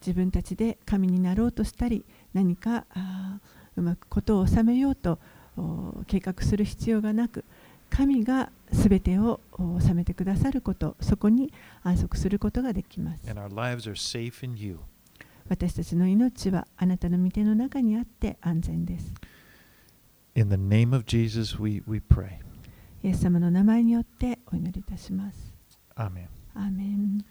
[0.01, 5.17] 自分たちで神になろうとしたり、何かあーうまくことを収めようとお
[6.07, 7.45] 計画する必要がなく、
[7.89, 11.51] 神がすべてをお収めてくださること、そこに
[11.83, 13.29] 安息することができます。
[13.29, 14.79] And our lives are safe in you.
[15.49, 19.13] 私たちの命はあなたの御手の中にあって安全です。
[20.35, 22.39] In the name of Jesus, we, we pray.
[23.03, 25.53] イエス様の名前によってお祈りいたします。
[25.95, 26.27] Amen.
[26.53, 27.25] アーメン